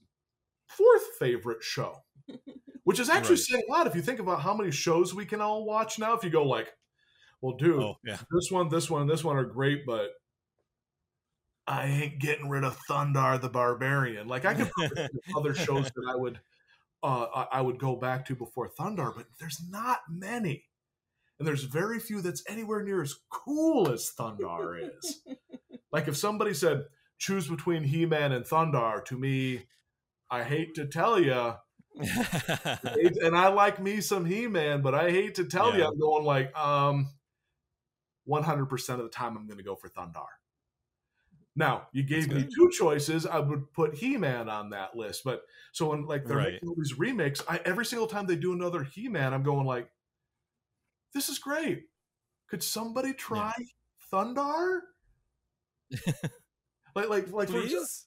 [0.68, 2.02] fourth favorite show,
[2.84, 3.44] which is actually Right.
[3.44, 6.14] saying a lot if you think about how many shows we can all watch now.
[6.14, 6.72] If you go like,
[7.40, 8.18] well, dude, Oh yeah.
[8.30, 10.10] this one, this one, and this one are great, but
[11.66, 14.28] I ain't getting rid of Thundarr the Barbarian.
[14.28, 16.40] Like I could probably think of other shows that I would
[17.02, 20.64] uh, I- I would go back to before Thundarr, but there's not many.
[21.38, 25.20] and there's very few that's anywhere near as cool as Thundarr is.
[25.92, 26.84] like if somebody said
[27.18, 29.66] choose between He-Man and Thundarr, to me,
[30.30, 31.54] I hate to tell you,
[31.96, 35.88] and I like me some He-Man, but I hate to tell you, Yeah.
[35.88, 37.08] I'm going like, um,
[38.28, 40.26] 100% of the time I'm going to go for Thundarr.
[41.58, 43.24] Now, you gave me two choices.
[43.24, 45.42] I would put He-Man on that list, but
[45.72, 46.52] so when like they're Right.
[46.52, 49.88] making all these remakes, I every single time they do another He-Man, I'm going like,
[51.14, 51.84] this is great.
[52.50, 53.54] Could somebody try
[54.12, 54.80] Thundarr?
[56.96, 58.06] like, like, like, for example- Please?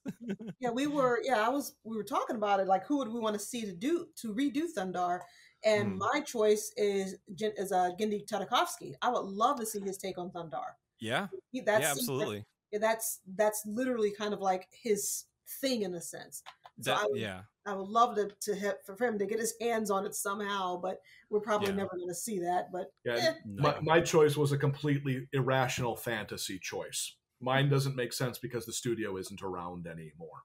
[0.59, 1.19] yeah, we were.
[1.23, 1.75] Yeah, I was.
[1.83, 2.67] We were talking about it.
[2.67, 5.21] Like, who would we want to see to do to redo Thundarr?
[5.65, 5.97] And Mm.
[5.97, 8.93] my choice is is uh, Genndy Tartakovsky.
[9.01, 10.71] I would love to see his take on Thundarr.
[11.01, 12.45] Yeah, He, that's yeah, absolutely.
[12.71, 15.25] yeah, that's that's literally kind of like his
[15.61, 16.43] thing in a sense.
[16.81, 19.39] So That- I would, yeah, I would love to to have, for him to get
[19.39, 21.75] his hands on it somehow, but we're probably Yeah.
[21.75, 22.71] never going to see that.
[22.71, 27.15] But yeah, eh, my, my choice was a completely irrational fantasy choice.
[27.41, 30.43] Mine doesn't make sense because the studio isn't around anymore.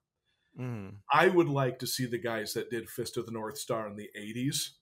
[0.57, 1.01] Mhm.
[1.11, 3.95] I would like to see the guys that did Fist of the North Star in
[3.97, 4.79] the 80s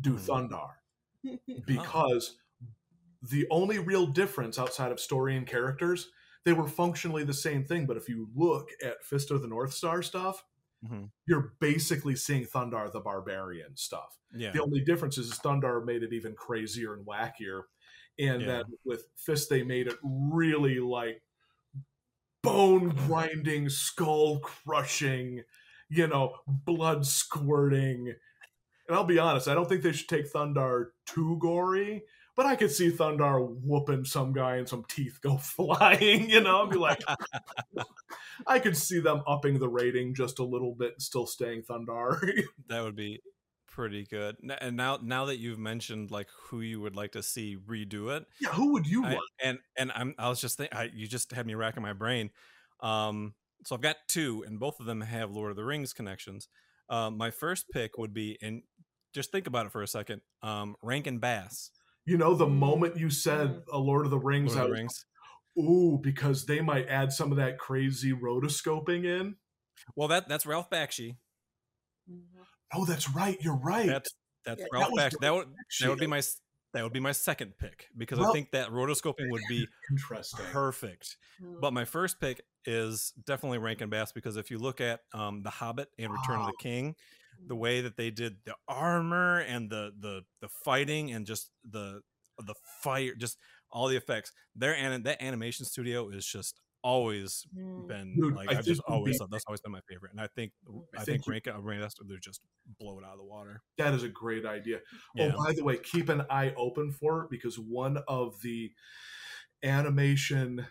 [0.00, 0.18] do Mhm.
[0.18, 0.76] Thundarr
[1.66, 2.38] because
[3.22, 6.10] the only real difference outside of story and characters,
[6.44, 7.86] they were functionally the same thing.
[7.86, 10.44] But if you look at Fist of the North Star stuff,
[10.84, 11.10] Mhm.
[11.26, 14.18] you're basically seeing Thundarr the Barbarian stuff.
[14.32, 17.64] yeah, The only difference is Thundarr made it even crazier and wackier,
[18.18, 18.46] and Yeah.
[18.46, 21.22] that with Fist they made it really like
[22.48, 25.42] bone grinding, skull crushing,
[25.90, 28.14] you know, blood squirting.
[28.88, 32.04] And I'll be honest, I don't think they should take Thundarr too gory,
[32.36, 36.62] but I could see Thundarr whooping some guy and some teeth go flying, you know,
[36.62, 37.02] I'd be like,
[38.46, 42.44] I could see them upping the rating just a little bit and still staying Thundarr.
[42.68, 43.20] that would be
[43.78, 44.36] pretty good.
[44.60, 48.26] And now, now that you've mentioned like who you would like to see redo it,
[48.40, 49.24] yeah, who would you I, want?
[49.42, 52.30] and and I'm I was just thinking, you just had me racking my brain.
[52.80, 56.48] Um, so I've got two, and both of them have Lord of the Rings connections.
[56.88, 58.62] Um, my first pick would be, and
[59.14, 60.22] just think about it for a second.
[60.42, 61.70] Um, Rankin Bass,
[62.04, 63.62] You know, the moment you said Mm.
[63.72, 65.04] a Lord of the Rings, Lord of the was Rings.
[65.58, 69.36] ooh, because they might add some of that crazy rotoscoping in.
[69.94, 71.16] Well, that that's Ralph Bakshi.
[72.72, 73.38] Oh, that's right.
[73.40, 73.86] You're right.
[73.86, 74.10] That's
[74.44, 75.20] that's Yeah, that Ralph was Bakshi.
[75.20, 75.48] That would
[75.80, 76.22] that would be my
[76.74, 80.44] that would be my second pick because I think that rotoscoping would be interesting.
[80.52, 81.16] perfect.
[81.42, 81.60] Mm.
[81.60, 85.50] But my first pick is definitely Rankin Bass because if you look at um, The
[85.50, 86.94] Hobbit and Return of the King,
[87.46, 92.02] the way that they did the armor and the the the fighting and just the
[92.38, 93.38] the fire, just
[93.70, 94.32] all the effects.
[94.54, 97.86] Their anim- that animation studio is just always Mm.
[97.88, 100.20] been Dude, like I I've just always be- thought that's always been my favorite, and
[100.20, 102.40] I think I, I think, think you- Rankin, uh, Rankin Bass they're just
[102.80, 103.62] blow it out of the water.
[103.76, 104.78] That is a great idea.
[105.14, 105.32] Yeah.
[105.34, 108.72] Oh, by the way, keep an eye open for it because one of the
[109.62, 110.66] animation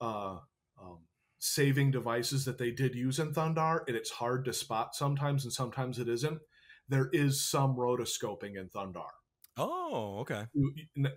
[0.00, 0.38] uh,
[0.80, 0.98] um,
[1.38, 5.52] saving devices that they did use in Thundarr, and it's hard to spot sometimes, and
[5.52, 6.40] sometimes it isn't.
[6.88, 9.10] There is some rotoscoping in Thundarr.
[9.56, 10.44] Oh, okay.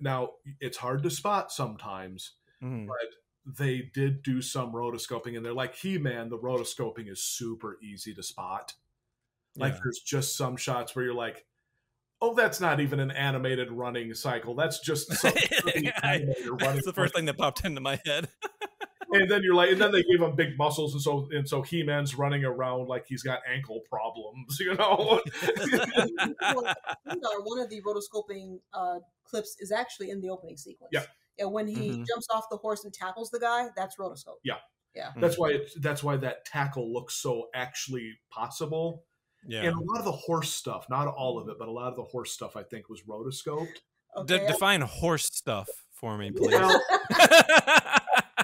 [0.02, 0.30] Now,
[0.62, 2.88] it's hard to spot sometimes, Mhm.
[3.46, 8.22] They did do some rotoscoping and they're like he-man the rotoscoping is super easy to
[8.22, 8.74] spot
[9.58, 9.80] like Yeah.
[9.84, 11.46] there's just some shots where you're like
[12.22, 16.26] oh that's not even an animated running cycle that's just some pretty I-
[16.60, 18.28] That's the first thing that popped into my head.
[19.12, 21.62] and then you're like and then they gave him big muscles and so and so
[21.64, 25.20] he-man's running around like he's got ankle problems you know
[27.44, 30.90] one of the rotoscoping uh, clips is actually in the opening sequence.
[30.92, 31.04] Yeah.
[31.40, 32.06] And when he Mhm.
[32.08, 34.38] jumps off the horse and tackles the guy, that's rotoscope.
[34.44, 34.56] Yeah.
[34.96, 35.12] Yeah.
[35.18, 39.06] that's why it, that's why that tackle looks so actually possible
[39.46, 39.62] yeah.
[39.62, 41.96] and a lot of the horse stuff not all of it but a lot of
[41.96, 43.68] the horse stuff i think was rotoscoped
[44.26, 46.52] De- define horse stuff for me, please.
[46.60, 46.82] Well,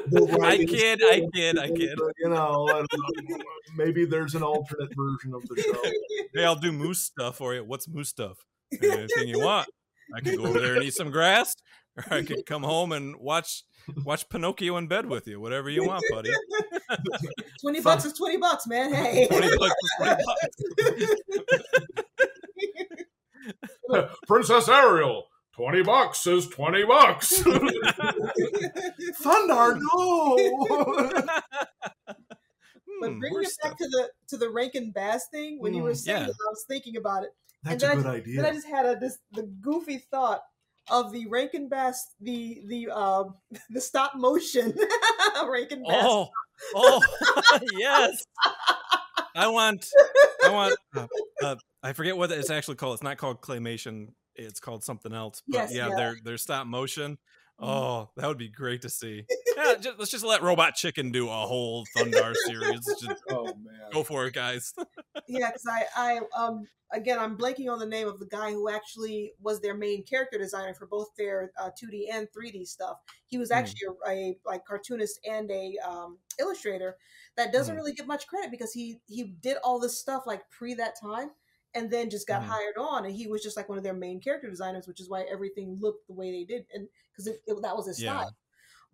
[0.08, 2.00] the I writing kid, I still- kid, I kid.
[2.20, 3.38] You know, I don't know,
[3.76, 5.92] maybe there's an alternate version of the show.
[6.34, 7.64] Hey, I'll do moose stuff for you.
[7.64, 8.38] What's moose stuff?
[8.82, 9.68] Anything you want.
[10.16, 11.56] I can go over there and eat some grass,
[11.98, 13.64] or I could come home and watch
[14.04, 15.40] watch Pinocchio in bed with you.
[15.40, 16.32] Whatever you want, buddy.
[17.62, 18.94] 20 bucks is 20 bucks, man.
[18.96, 19.28] Hey.
[19.28, 20.46] 20 bucks is 20 bucks.
[24.28, 27.42] Princess Ariel, twenty bucks is twenty bucks.
[29.22, 30.36] Thundarr, no.
[33.02, 33.78] But Hmm, bringing it back stuff.
[33.78, 36.28] to the to the Rankin Bass thing, when you were Mm, saying yeah.
[36.30, 37.30] it, I was thinking about it.
[37.64, 38.36] That's And a good I, idea.
[38.42, 40.42] Then I just had a this the goofy thought
[40.90, 43.36] of the Rankin Bass, the the um
[43.70, 44.74] the stop motion
[45.48, 46.04] Rankin Bass.
[46.06, 46.30] Oh,
[46.76, 47.02] oh,
[47.78, 48.24] yes.
[49.36, 49.86] I want,
[50.46, 50.76] I want.
[50.96, 51.08] Uh,
[51.44, 52.94] uh, I forget what it's actually called.
[52.96, 54.10] It's not called claymation.
[54.36, 55.42] it's called something else.
[55.48, 55.96] But Yes, yeah, yeah.
[55.96, 57.14] they're they're stop motion.
[57.60, 57.68] Mhm.
[57.68, 59.24] Oh, that would be great to see.
[59.56, 62.82] Yeah, just, let's just let Robot Chicken do a whole Thundarr series.
[63.02, 63.90] Just Oh man.
[63.94, 64.74] go for it, guys.
[65.28, 68.70] Yeah, because I, I, um, again, I'm blanking on the name of the guy who
[68.70, 72.98] actually was their main character designer for both their uh, 2D and 3D stuff.
[73.28, 73.52] He was Hmm.
[73.52, 76.98] actually a, a like cartoonist and a um, illustrator
[77.38, 77.78] that doesn't Hmm.
[77.78, 81.32] really get much credit because he he did all this stuff like pre that time.
[81.74, 82.48] And then just got Mhm.
[82.48, 85.10] hired on, and he was just like one of their main character designers, which is
[85.10, 87.26] why everything looked the way they did, and because
[87.62, 88.24] that was his Yeah.
[88.24, 88.34] style.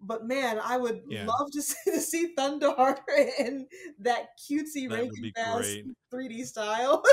[0.02, 1.26] But man, I would Yeah.
[1.28, 3.00] love to see, to see Thundarr
[3.40, 3.68] in
[4.00, 5.78] that cutesy That would Rankin-Bass
[6.12, 7.04] 3D style.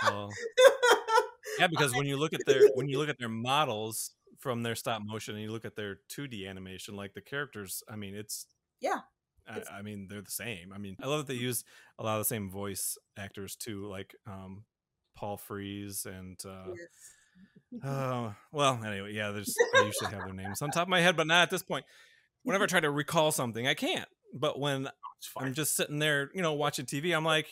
[0.00, 0.38] Well,
[1.56, 4.74] yeah, because when you look at their when you look at their models from their
[4.74, 8.46] stop motion and you look at their 2D animation, like the characters, I mean, it's
[8.80, 9.02] Yeah,
[9.48, 10.72] I, I mean, they're the same.
[10.72, 11.64] I mean, I love that they use
[11.98, 14.64] a lot of the same voice actors too, like um,
[15.16, 17.14] Paul Frees and uh, Yes.
[17.82, 19.30] uh, well, anyway, yeah.
[19.30, 21.62] There's I usually have their names on top of my head, but not at this
[21.62, 21.84] point.
[22.44, 24.08] Whenever I try to recall something, I can't.
[24.32, 24.86] But when
[25.18, 25.30] It's.
[25.36, 27.14] I'm just sitting there, you know, watching TV.
[27.16, 27.48] I'm like,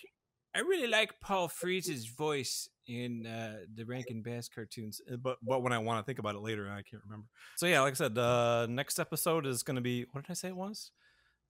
[0.55, 5.63] I really like Paul Frees's voice in uh, the Rankin Bass cartoons, Uh, but but
[5.63, 7.27] when I want to think about it later, I can't remember.
[7.57, 10.35] So yeah, like I said, uh, next episode is going to be what did I
[10.35, 10.91] say it was?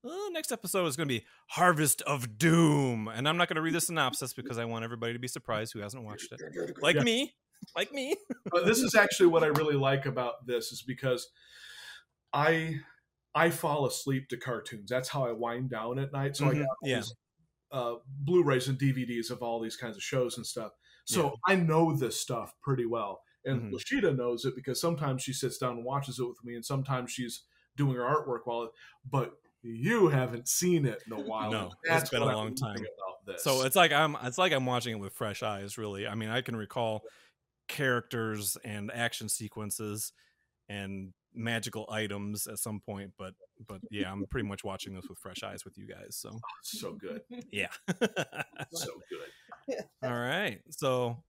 [0.05, 3.63] Uh, next episode is going to be Harvest of Doom, and I'm not going to
[3.63, 6.41] read the synopsis because I want everybody to be surprised who hasn't watched it,
[6.83, 7.03] like Yeah.
[7.03, 7.35] me,
[7.77, 8.17] like me.
[8.51, 11.29] But this is actually what I really like about this is because
[12.33, 12.81] I
[13.35, 14.91] I fall asleep to cartoons.
[14.91, 16.37] That's how I wind down at night.
[16.37, 16.99] So I Mhm, got all yeah.
[16.99, 17.15] these,
[17.73, 20.73] uh, Blu-rays and DVDs of all these kinds of shows and stuff.
[21.07, 21.33] So Yeah.
[21.49, 23.23] I know this stuff pretty well.
[23.45, 23.73] And Mhm.
[23.73, 27.13] Laschita knows it because sometimes she sits down and watches it with me, and sometimes
[27.13, 27.45] she's
[27.77, 28.65] doing her artwork while.
[28.65, 28.73] It,
[29.11, 31.59] but you haven't seen it in a while.
[31.59, 32.89] No, and it's that's been a what I'm long time.
[32.99, 33.37] About this.
[33.37, 36.07] So it's like I'm it's like I'm watching it with fresh eyes, really.
[36.07, 37.07] I mean, I can recall
[37.69, 40.13] characters and action sequences
[40.69, 43.35] and magical items at some point, but
[43.67, 46.17] but yeah, I'm pretty much watching this with fresh eyes with you guys.
[46.17, 47.69] So so good, yeah.
[48.73, 49.77] so good.
[50.03, 50.61] all right.
[50.71, 51.23] So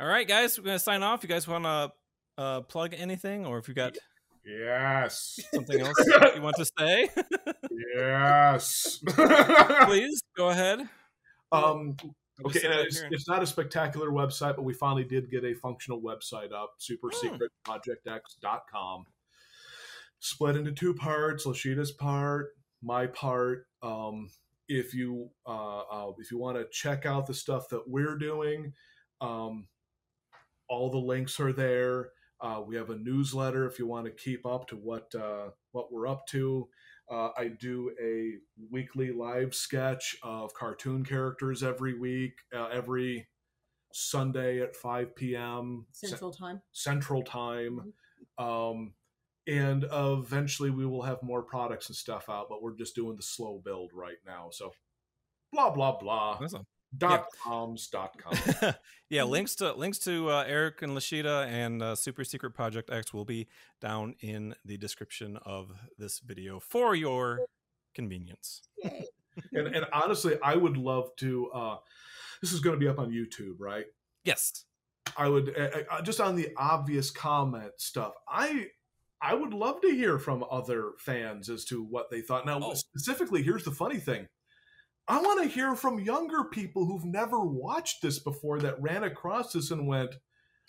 [0.00, 1.22] all right, guys, we're gonna sign off.
[1.22, 1.92] You guys wanna
[2.38, 3.96] uh plug anything or if you got
[4.44, 5.94] Yes, something else
[6.34, 7.08] you want to say,
[7.96, 8.98] yes.
[9.84, 10.80] please go ahead.
[11.52, 15.30] um, I'll just okay, it's, and- it's not a spectacular website, but we finally did
[15.30, 16.94] get a functional website up, Hmm.
[17.68, 19.04] supersecretprojectx.com.
[20.20, 22.50] Split into two parts, Laschita's part,
[22.80, 23.66] my part.
[23.82, 24.30] Um,
[24.68, 28.72] if you uh, uh, if you want to check out the stuff that we're doing,
[29.20, 29.66] um,
[30.68, 32.10] all the links are there.
[32.40, 35.92] Uh, we have a newsletter if you want to keep up to what uh, what
[35.92, 36.68] we're up to.
[37.12, 38.36] Uh, I do a
[38.70, 43.28] weekly live sketch of cartoon characters every week, uh, every
[43.92, 45.84] Sunday at 5 p.m.
[45.92, 46.62] Central Time.
[46.72, 47.92] Central Time.
[48.38, 48.94] Um,
[49.46, 53.22] and eventually we will have more products and stuff out, but we're just doing the
[53.22, 54.48] slow build right now.
[54.50, 54.72] So
[55.52, 56.38] blah, blah, blah.
[56.40, 56.66] Awesome.
[56.98, 58.74] Dot coms dot com.
[59.08, 63.14] yeah, links to links to uh, Aric and Laschita and uh, Super Secret Project X
[63.14, 63.48] will be
[63.80, 67.40] down in the description of this video for your
[67.94, 68.62] convenience.
[69.54, 71.50] And, and honestly, I would love to.
[71.52, 71.76] Uh,
[72.42, 73.86] this is going to be up on YouTube, right?
[74.24, 74.66] Yes.
[75.16, 78.12] I would uh, uh, just on the obvious comment stuff.
[78.28, 78.66] I
[79.22, 82.44] I would love to hear from other fans as to what they thought.
[82.44, 82.74] Now, Oh.
[82.74, 84.26] specifically, here's the funny thing.
[85.08, 89.52] I want to hear from younger people who've never watched this before that ran across
[89.52, 90.14] this and went,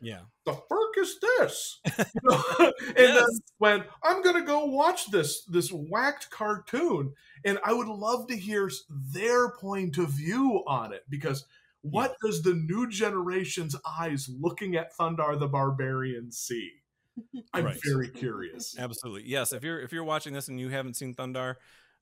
[0.01, 0.21] Yeah.
[0.45, 3.39] "The fuck is this?" and then Yes.
[3.59, 7.13] went, "I'm gonna go watch this this whacked cartoon,"
[7.45, 11.45] and I would love to hear their point of view on it because
[11.81, 16.71] what does the new generation's eyes looking at Thundarr the Barbarian see?
[17.53, 17.77] I'm Right.
[17.85, 18.75] very curious.
[18.77, 19.29] Absolutely.
[19.29, 19.53] Yes.
[19.53, 21.55] If you're if you're watching this and you haven't seen Thundarr,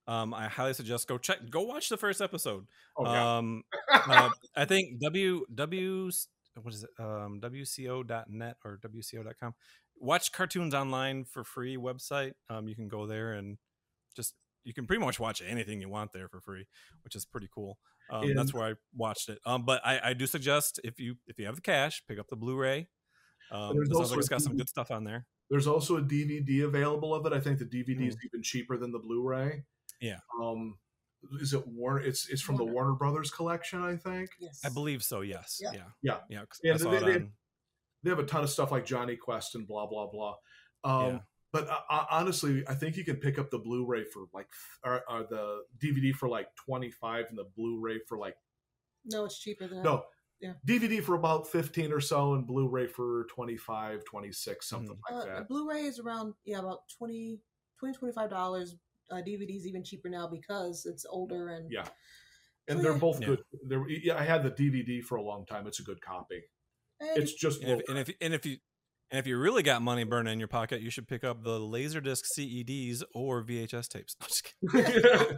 [0.08, 2.66] um, I highly suggest go check go watch the first episode.
[2.98, 3.38] Oh, yeah.
[3.38, 6.12] Um, uh, I think w w
[6.62, 9.54] what is it um wco.net or wco.com.
[10.00, 12.34] Watch cartoons online for free website.
[12.50, 13.58] Um, you can go there and
[14.16, 14.34] just
[14.64, 16.66] you can pretty much watch anything you want there for free,
[17.04, 17.78] which is pretty cool.
[18.12, 19.40] Um, that's where I watched it.
[19.46, 22.28] Um, but I, I do suggest if you if you have the cash, pick up
[22.28, 22.88] the Blu-ray.
[23.52, 25.26] Um, there's also like it's got some good stuff on there.
[25.50, 27.34] There's also a DVD available of it.
[27.34, 29.64] I think the DVD is even cheaper than the Blu-ray.
[30.02, 30.20] Yeah.
[30.42, 30.78] Um,
[31.40, 32.00] is it Warner?
[32.02, 32.76] It's it's from the Warner.
[32.90, 34.30] Warner Brothers collection, I think.
[34.40, 34.60] Yes.
[34.66, 35.22] I believe so.
[35.22, 35.60] Yes.
[35.62, 35.72] Yeah.
[35.74, 35.84] Yeah.
[36.02, 36.18] Yeah.
[36.30, 36.46] Yeah.
[36.46, 37.34] 'cause Yeah, they- they- on-
[38.04, 40.36] They have a ton of stuff like Jonny Quest and blah blah blah.
[40.84, 41.20] Um, Yeah.
[41.54, 44.48] But uh, uh, honestly, I think you can pick up the Blu-ray for like,
[44.86, 48.36] or, or the DVD for like twenty five, and the Blu-ray for like
[49.06, 50.06] No, it's cheaper than no,
[50.40, 50.54] Yeah.
[50.66, 55.48] DVD for about 15 or so, and Blu-ray for 25, 26, something like Uh, that.
[55.50, 57.40] Blu-ray is around yeah about 20
[57.80, 58.76] 25 dollars.
[59.12, 61.86] Uh, DVD's even cheaper now because it's older and Yeah.
[62.68, 62.98] And So, they're yeah.
[63.00, 63.28] both Yeah.
[63.28, 63.40] good.
[63.68, 65.68] They're, yeah, I had the DVD for a long time.
[65.68, 66.44] It's a good copy.
[67.00, 68.58] and It's just And if, and if and if you
[69.10, 71.60] and if you really got money burning in your pocket, you should pick up the
[71.60, 74.16] Laserdisc CEDs or VHS tapes.
[74.74, 75.34] No, just.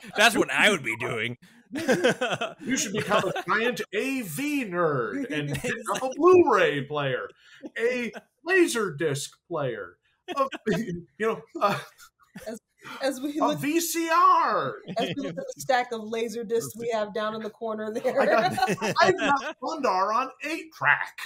[0.16, 1.38] That's what I would be doing.
[1.72, 7.26] you should become a giant AV nerd and pick up a Blu-ray player,
[7.78, 8.12] a
[8.44, 9.96] laser disc player,
[10.36, 10.46] a,
[10.76, 11.76] you know, a,
[12.46, 12.60] as
[13.20, 14.72] we a VCR.
[14.98, 17.92] as we look at the stack of laser discs we have down in the corner
[17.92, 18.20] there.
[18.22, 18.70] I got,
[19.00, 21.18] I've got Thundarr on eight track.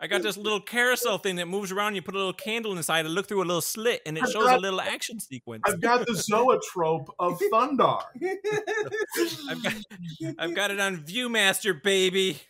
[0.00, 1.96] I got this little carousel thing that moves around.
[1.96, 4.30] You put a little candle inside and look through a little slit, and it I've
[4.30, 5.64] shows a little action sequence.
[5.66, 8.02] I've got the Zoetrope of Thundarr.
[9.48, 9.74] I've got,
[10.38, 12.40] I've got it on ViewMaster, baby.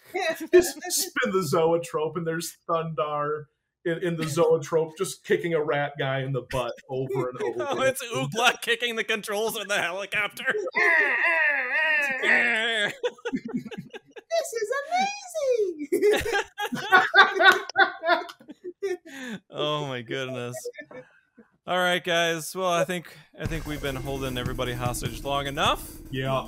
[0.52, 3.44] Just spin the Zoetrope, and there's Thundarr
[3.88, 7.66] in, in the Zoetrope just kicking a rat guy in the butt over and over.
[7.70, 10.44] Oh, it's Ookla kicking the controls of the helicopter.
[12.22, 12.92] this
[14.52, 14.70] is
[15.92, 16.28] amazing.
[19.50, 20.56] oh my goodness.
[21.66, 22.54] All right, guys.
[22.56, 25.90] Well, I think I think we've been holding everybody hostage long enough.
[26.10, 26.46] yeah.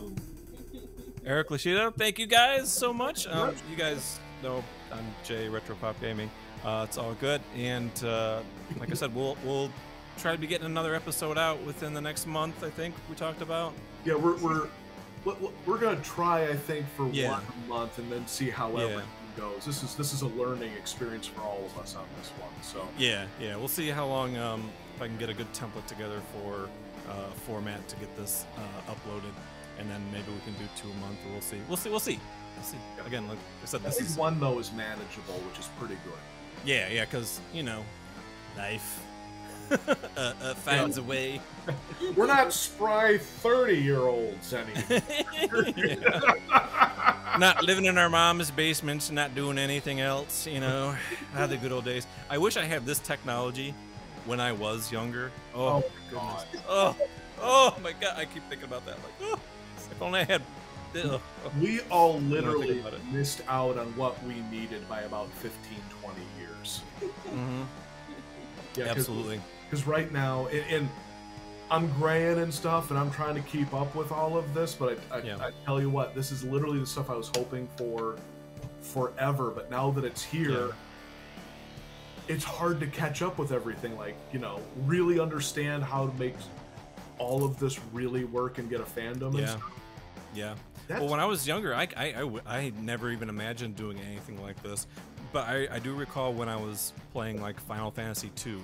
[1.23, 3.27] Aric Laschita, thank you guys so much.
[3.27, 6.31] Um, you guys know I'm Jay Retro Pop Gaming.
[6.65, 8.41] Uh, it's all good, and uh,
[8.79, 9.71] like I said, we'll we'll
[10.19, 12.63] try to be getting another episode out within the next month.
[12.63, 13.73] I think we talked about.
[14.05, 14.69] Yeah, we're we're
[15.25, 17.33] we're- gonna try, I think, for Yeah.
[17.33, 18.85] one month and then see how Yeah.
[18.85, 19.65] everything goes.
[19.65, 22.51] This is this is a learning experience for all of us on this one.
[22.63, 23.57] So Yeah, yeah.
[23.57, 26.69] We'll see how long um, if I can get a good template together for
[27.11, 29.33] uh, format to get this uh, uploaded,
[29.79, 31.19] and then maybe we can do two a month.
[31.33, 31.59] We'll see.
[31.69, 31.91] We'll see.
[31.91, 32.21] We'll see.
[32.57, 32.77] We'll see.
[33.07, 35.97] Again, like I said, I this think is one though is manageable, which is pretty
[36.05, 36.13] good.
[36.65, 37.05] Yeah, yeah.
[37.05, 37.85] Because you know,
[38.57, 39.01] life
[39.71, 39.77] uh,
[40.17, 41.41] uh, finds a way.
[42.17, 45.65] We're not spry thirty-year-olds anymore.
[47.39, 50.47] not living in our mom's basements, not doing anything else.
[50.47, 50.97] You know,
[51.37, 52.07] ah, the good old days.
[52.29, 53.75] I wish I had this technology
[54.27, 55.31] when I was younger.
[55.55, 56.45] Oh, Oh, my God.
[56.53, 56.67] goodness.
[56.69, 56.97] Oh,
[57.41, 58.15] oh my god!
[58.17, 58.97] I keep thinking about that.
[58.97, 59.39] Like, oh,
[59.91, 60.43] if only I had.
[60.97, 61.53] Oh, oh.
[61.61, 62.83] We all literally
[63.13, 66.40] missed out on what we needed by about 15, 20 years.
[67.29, 67.67] Mhm.
[68.77, 69.41] Yeah, Absolutely.
[69.69, 70.89] Because right now, and, and
[71.71, 74.75] I'm graying and stuff, and I'm trying to keep up with all of this.
[74.75, 75.37] But I, I, Yeah.
[75.41, 78.17] I tell you what, this is literally the stuff I was hoping for
[78.81, 79.51] forever.
[79.51, 80.69] But now that it's here, Yeah.
[82.29, 83.97] it's hard to catch up with everything.
[83.97, 86.35] Like you know, really understand how to make
[87.19, 89.29] all of this really work and get a fandom.
[89.31, 89.47] And Yeah.
[89.47, 89.71] stuff.
[90.35, 90.55] Yeah.
[90.89, 94.61] That's, Well, when I was younger, I I I never even imagined doing anything like
[94.63, 94.87] this.
[95.33, 98.59] But I, I do recall when I was playing like Final Fantasy II,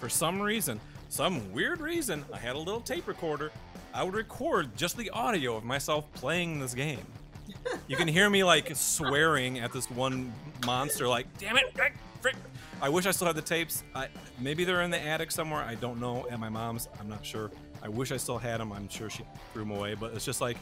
[0.00, 3.50] for some reason, some weird reason, I had a little tape recorder.
[3.92, 7.04] I would record just the audio of myself playing this game.
[7.88, 10.32] You can hear me like swearing at this one
[10.66, 12.36] monster, like, damn it, frick, frick."
[12.80, 13.82] I wish I still had the tapes.
[13.94, 14.08] I,
[14.38, 15.62] maybe they're in the attic somewhere.
[15.62, 16.26] I don't know.
[16.30, 17.50] At my mom's, I'm not sure.
[17.82, 18.72] I wish I still had them.
[18.72, 19.94] I'm sure she threw them away.
[19.94, 20.58] But it's just like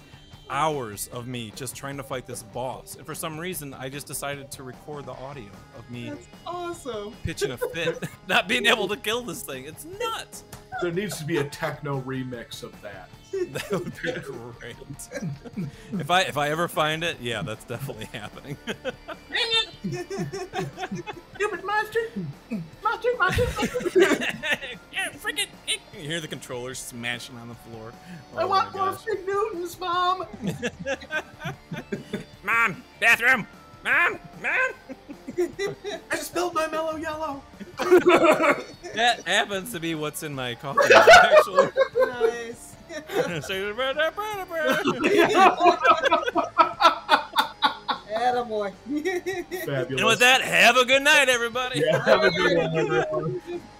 [0.51, 2.97] hours of me just trying to fight this boss.
[2.97, 5.49] And for some reason, I just decided to record the audio
[5.79, 7.15] of me That's awesome.
[7.23, 9.65] pitching a fit, not being able to kill this thing.
[9.65, 10.45] It's nuts.
[10.83, 13.09] there needs to be a techno remix of that.
[13.51, 14.77] That would be great.
[16.01, 18.57] if I if I ever find it, yeah, that's definitely happening.
[19.91, 22.01] Stupid monster!
[22.83, 23.43] Monster, monster!
[24.93, 25.47] yeah, freaking!
[25.69, 27.93] You hear the controller smashing on the floor.
[28.37, 30.27] I Oh want more Newtons, Mom!
[32.45, 33.47] Mom, bathroom.
[33.85, 34.73] Mom, mom.
[36.11, 37.43] I spilled my mellow yellow!
[37.79, 40.93] That happens to be what's in my coffee.
[40.95, 41.69] Actually.
[41.97, 42.75] nice.
[48.17, 48.73] Attaboy.
[49.67, 49.91] Fabulous.
[49.91, 51.81] and with that, have a good night, everybody.
[51.85, 53.43] yeah, have a good one, everyone.